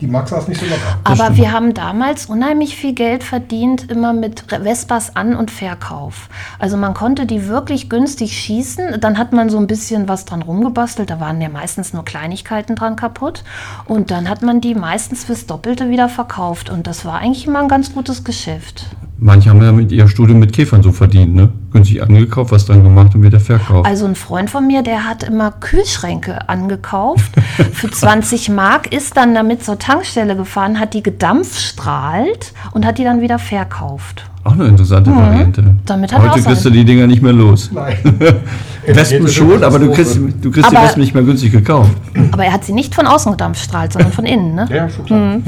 [0.00, 0.98] die Max saß nicht so locker.
[1.04, 6.28] Aber wir haben damals unheimlich viel Geld verdient, immer mit Vespas An- und Verkauf.
[6.58, 9.00] Also man konnte die wirklich günstig schießen.
[9.00, 11.10] Dann hat man so ein bisschen was dran rumgebastelt.
[11.10, 13.44] Da waren ja meistens nur Kleinigkeiten dran kaputt.
[13.86, 16.70] Und dann hat man die meistens fürs Doppelte wieder verkauft.
[16.70, 18.86] Und das war eigentlich immer ein ganz gutes Geschäft.
[19.26, 21.48] Manche haben ja mit ihr Studium mit Käfern so verdient, ne?
[21.72, 23.88] Günstig angekauft, was dran gemacht und wieder verkauft.
[23.88, 27.32] Also ein Freund von mir, der hat immer Kühlschränke angekauft
[27.72, 33.04] für 20 Mark, ist dann damit zur Tankstelle gefahren, hat die gedampfstrahlt und hat die
[33.04, 34.24] dann wieder verkauft.
[34.44, 35.62] auch eine interessante Variante.
[35.62, 35.78] Mhm.
[35.86, 37.70] Damit hat er Heute kriegst du die Dinger nicht mehr los.
[37.72, 37.96] Nein.
[38.86, 41.92] Wespen schon, aber du kriegst, du kriegst die Aber- Wespen nicht mehr günstig gekauft.
[42.30, 44.68] Aber er hat sie nicht von außen gedampfstrahlt, sondern von innen, ne?
[44.70, 45.36] Ja, schon klar.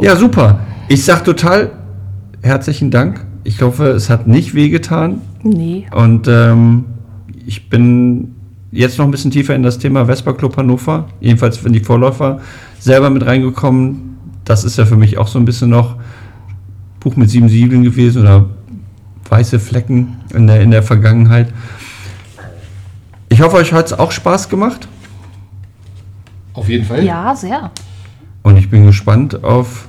[0.00, 0.58] Ja, super.
[0.92, 1.72] Ich sag total
[2.42, 3.24] herzlichen Dank.
[3.44, 5.22] Ich hoffe, es hat nicht wehgetan.
[5.42, 5.86] Nee.
[5.90, 6.84] Und ähm,
[7.46, 8.34] ich bin
[8.72, 12.42] jetzt noch ein bisschen tiefer in das Thema Vespa Club Hannover, jedenfalls in die Vorläufer,
[12.78, 14.18] selber mit reingekommen.
[14.44, 15.96] Das ist ja für mich auch so ein bisschen noch
[17.00, 18.50] Buch mit sieben Siegeln gewesen oder
[19.30, 21.54] weiße Flecken in der, in der Vergangenheit.
[23.30, 24.88] Ich hoffe, euch hat es auch Spaß gemacht
[26.52, 27.02] Auf jeden Fall.
[27.02, 27.70] Ja, sehr.
[28.42, 29.88] und ich bin gespannt auf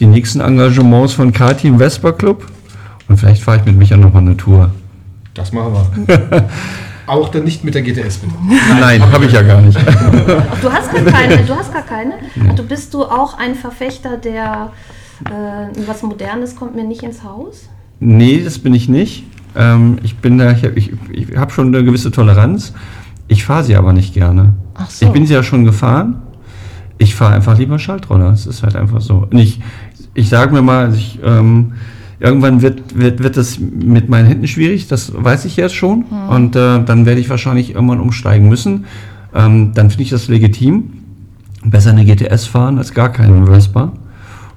[0.00, 2.46] die nächsten Engagements von Kati im Vespa Club
[3.08, 4.70] und vielleicht fahre ich mit Micha nochmal eine Tour.
[5.34, 5.74] Das machen
[6.06, 6.48] wir.
[7.06, 8.34] Auch dann nicht mit der GTS bitte.
[8.80, 9.78] Nein, habe ich ja gar nicht.
[10.60, 12.14] Du hast gar keine, du hast gar keine.
[12.56, 14.72] Du bist du auch ein Verfechter der
[15.24, 17.68] äh, was Modernes kommt mir nicht ins Haus?
[18.00, 19.24] Nee, das bin ich nicht.
[19.54, 22.74] Ähm, ich bin da, ich habe ich, ich hab schon eine gewisse Toleranz.
[23.28, 24.54] Ich fahre sie aber nicht gerne.
[24.74, 25.06] Ach so.
[25.06, 26.22] Ich bin sie ja schon gefahren.
[26.98, 28.30] Ich fahre einfach lieber Schaltroller.
[28.30, 29.26] Es ist halt einfach so.
[29.30, 29.60] Und ich,
[30.16, 31.74] ich sage mir mal, also ich, ähm,
[32.18, 34.88] irgendwann wird, wird, wird das mit meinen Händen schwierig.
[34.88, 36.04] Das weiß ich jetzt schon.
[36.04, 38.86] Und äh, dann werde ich wahrscheinlich irgendwann umsteigen müssen.
[39.34, 40.92] Ähm, dann finde ich das legitim.
[41.64, 43.92] Besser eine GTS fahren als gar keinen Vespa.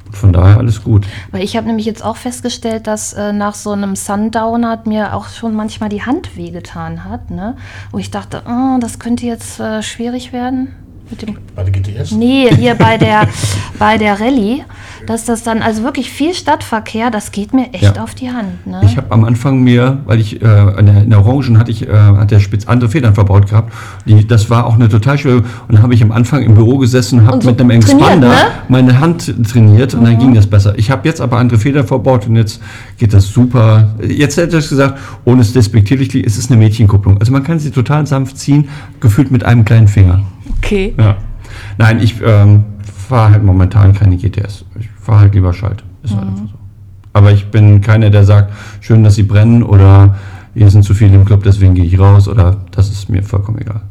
[0.05, 1.05] Und von daher alles gut.
[1.32, 5.14] Weil ich habe nämlich jetzt auch festgestellt, dass äh, nach so einem Sundowner hat mir
[5.14, 7.57] auch schon manchmal die Hand wehgetan hat, ne?
[7.91, 10.70] Wo ich dachte, oh, das könnte jetzt äh, schwierig werden
[11.10, 12.12] mit dem Bei der GTS?
[12.12, 13.28] Nee, hier bei der,
[13.80, 14.64] bei der Rallye,
[15.07, 18.03] dass das dann, also wirklich viel Stadtverkehr, das geht mir echt Ja.
[18.03, 18.66] auf die Hand.
[18.68, 18.82] Ne?
[18.84, 20.45] Ich habe am Anfang mir, weil ich äh,
[20.80, 23.74] in, der, in der Orangen hatte ich, äh, hat der Spitz andere Federn verbaut gehabt.
[24.05, 25.38] Die, das war auch eine total schwere.
[25.38, 28.30] Und dann habe ich am Anfang im Büro gesessen und habe so mit einem Expander
[28.30, 28.36] ne?
[28.68, 30.74] meine Hand trainiert und dann ging das besser.
[30.78, 32.62] Ich habe jetzt aber andere Federn verbaut und jetzt
[32.97, 33.95] geht das super.
[34.07, 37.18] Jetzt hätte ich gesagt, ohne es despektierlich, es ist eine Mädchenkupplung.
[37.20, 40.22] Also man kann sie total sanft ziehen, gefühlt mit einem kleinen Finger.
[40.62, 40.93] Okay.
[40.97, 41.18] Ja.
[41.78, 44.66] Nein, ich ähm, fahre halt momentan keine GTS.
[44.80, 45.84] Ich fahre halt lieber Schalt.
[46.03, 46.60] Ist halt einfach so.
[47.14, 50.16] Aber ich bin keiner, der sagt, schön, dass sie brennen oder
[50.53, 53.60] hier sind zu viele im Club, deswegen gehe ich raus oder das ist mir vollkommen
[53.60, 53.82] egal.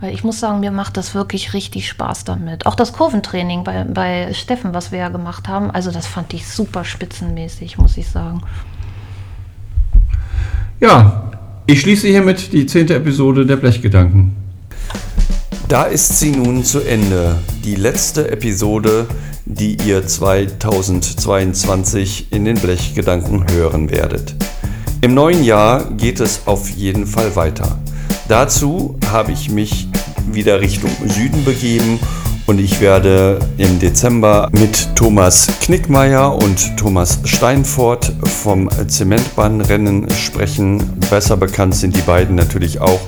[0.00, 2.64] Weil ich muss sagen, mir macht das wirklich richtig Spaß damit.
[2.64, 6.48] Auch das Kurventraining bei, bei Steffen, was wir ja gemacht haben, also das fand ich
[6.48, 8.40] super spitzenmäßig, muss ich sagen.
[10.80, 11.30] Ja,
[11.66, 14.34] ich schließe hiermit die zehnte Episode der Blechgedanken.
[15.70, 17.38] Da ist sie nun zu Ende.
[17.64, 19.06] Die letzte Episode,
[19.44, 24.34] die ihr 2022 in den Blechgedanken hören werdet.
[25.00, 27.78] Im neuen Jahr geht es auf jeden Fall weiter.
[28.26, 29.86] Dazu habe ich mich
[30.32, 32.00] wieder Richtung Süden begeben
[32.46, 38.12] und ich werde im Dezember mit Thomas Knickmeier und Thomas Steinfort
[38.42, 40.82] vom Zementbahnrennen sprechen.
[41.10, 42.98] Besser bekannt sind die beiden natürlich auch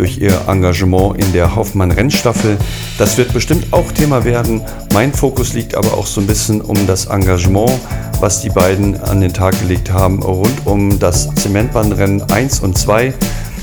[0.00, 2.56] durch ihr Engagement in der Hoffmann-Rennstaffel.
[2.96, 4.62] Das wird bestimmt auch Thema werden.
[4.94, 7.72] Mein Fokus liegt aber auch so ein bisschen um das Engagement,
[8.18, 13.12] was die beiden an den Tag gelegt haben, rund um das Zementbahnrennen 1 und 2.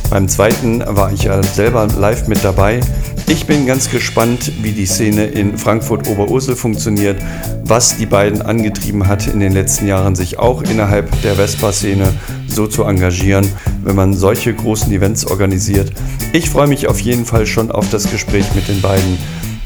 [0.10, 2.80] Beim zweiten war ich ja selber live mit dabei.
[3.28, 7.22] Ich bin ganz gespannt, wie die Szene in Frankfurt-Oberursel funktioniert,
[7.66, 12.14] was die beiden angetrieben hat in den letzten Jahren, sich auch innerhalb der Vespa-Szene
[12.48, 13.52] so zu engagieren,
[13.84, 15.92] wenn man solche großen Events organisiert.
[16.32, 19.18] Ich freue mich auf jeden Fall schon auf das Gespräch mit den beiden.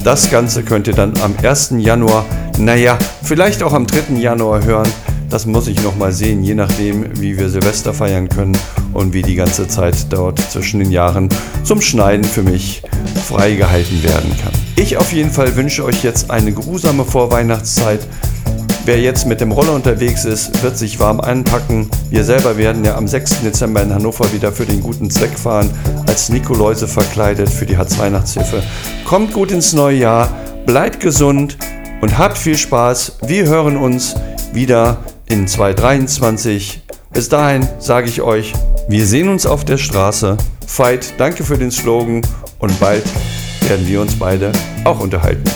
[0.03, 1.75] Das Ganze könnt ihr dann am 1.
[1.77, 2.25] Januar,
[2.57, 4.15] naja, vielleicht auch am 3.
[4.15, 4.89] Januar hören.
[5.31, 8.57] Das muss ich noch mal sehen, je nachdem, wie wir Silvester feiern können
[8.93, 11.29] und wie die ganze Zeit dort zwischen den Jahren
[11.63, 12.81] zum Schneiden für mich
[13.29, 14.51] freigehalten werden kann.
[14.75, 18.05] Ich auf jeden Fall wünsche euch jetzt eine geruhsame Vorweihnachtszeit.
[18.83, 21.89] Wer jetzt mit dem Roller unterwegs ist, wird sich warm einpacken.
[22.09, 23.39] Wir selber werden ja am 6.
[23.41, 25.69] Dezember in Hannover wieder für den guten Zweck fahren,
[26.07, 28.61] als Nikoläuse verkleidet für die Hartz-Weihnachtshilfe.
[29.05, 30.27] Kommt gut ins neue Jahr,
[30.65, 31.57] bleibt gesund
[32.01, 33.13] und habt viel Spaß.
[33.25, 34.15] Wir hören uns
[34.51, 34.97] wieder
[35.31, 36.81] in 2023.
[37.13, 38.53] Bis dahin sage ich euch,
[38.89, 40.37] wir sehen uns auf der Straße.
[40.67, 42.21] Fight, danke für den Slogan
[42.59, 43.05] und bald
[43.67, 44.51] werden wir uns beide
[44.83, 45.49] auch unterhalten.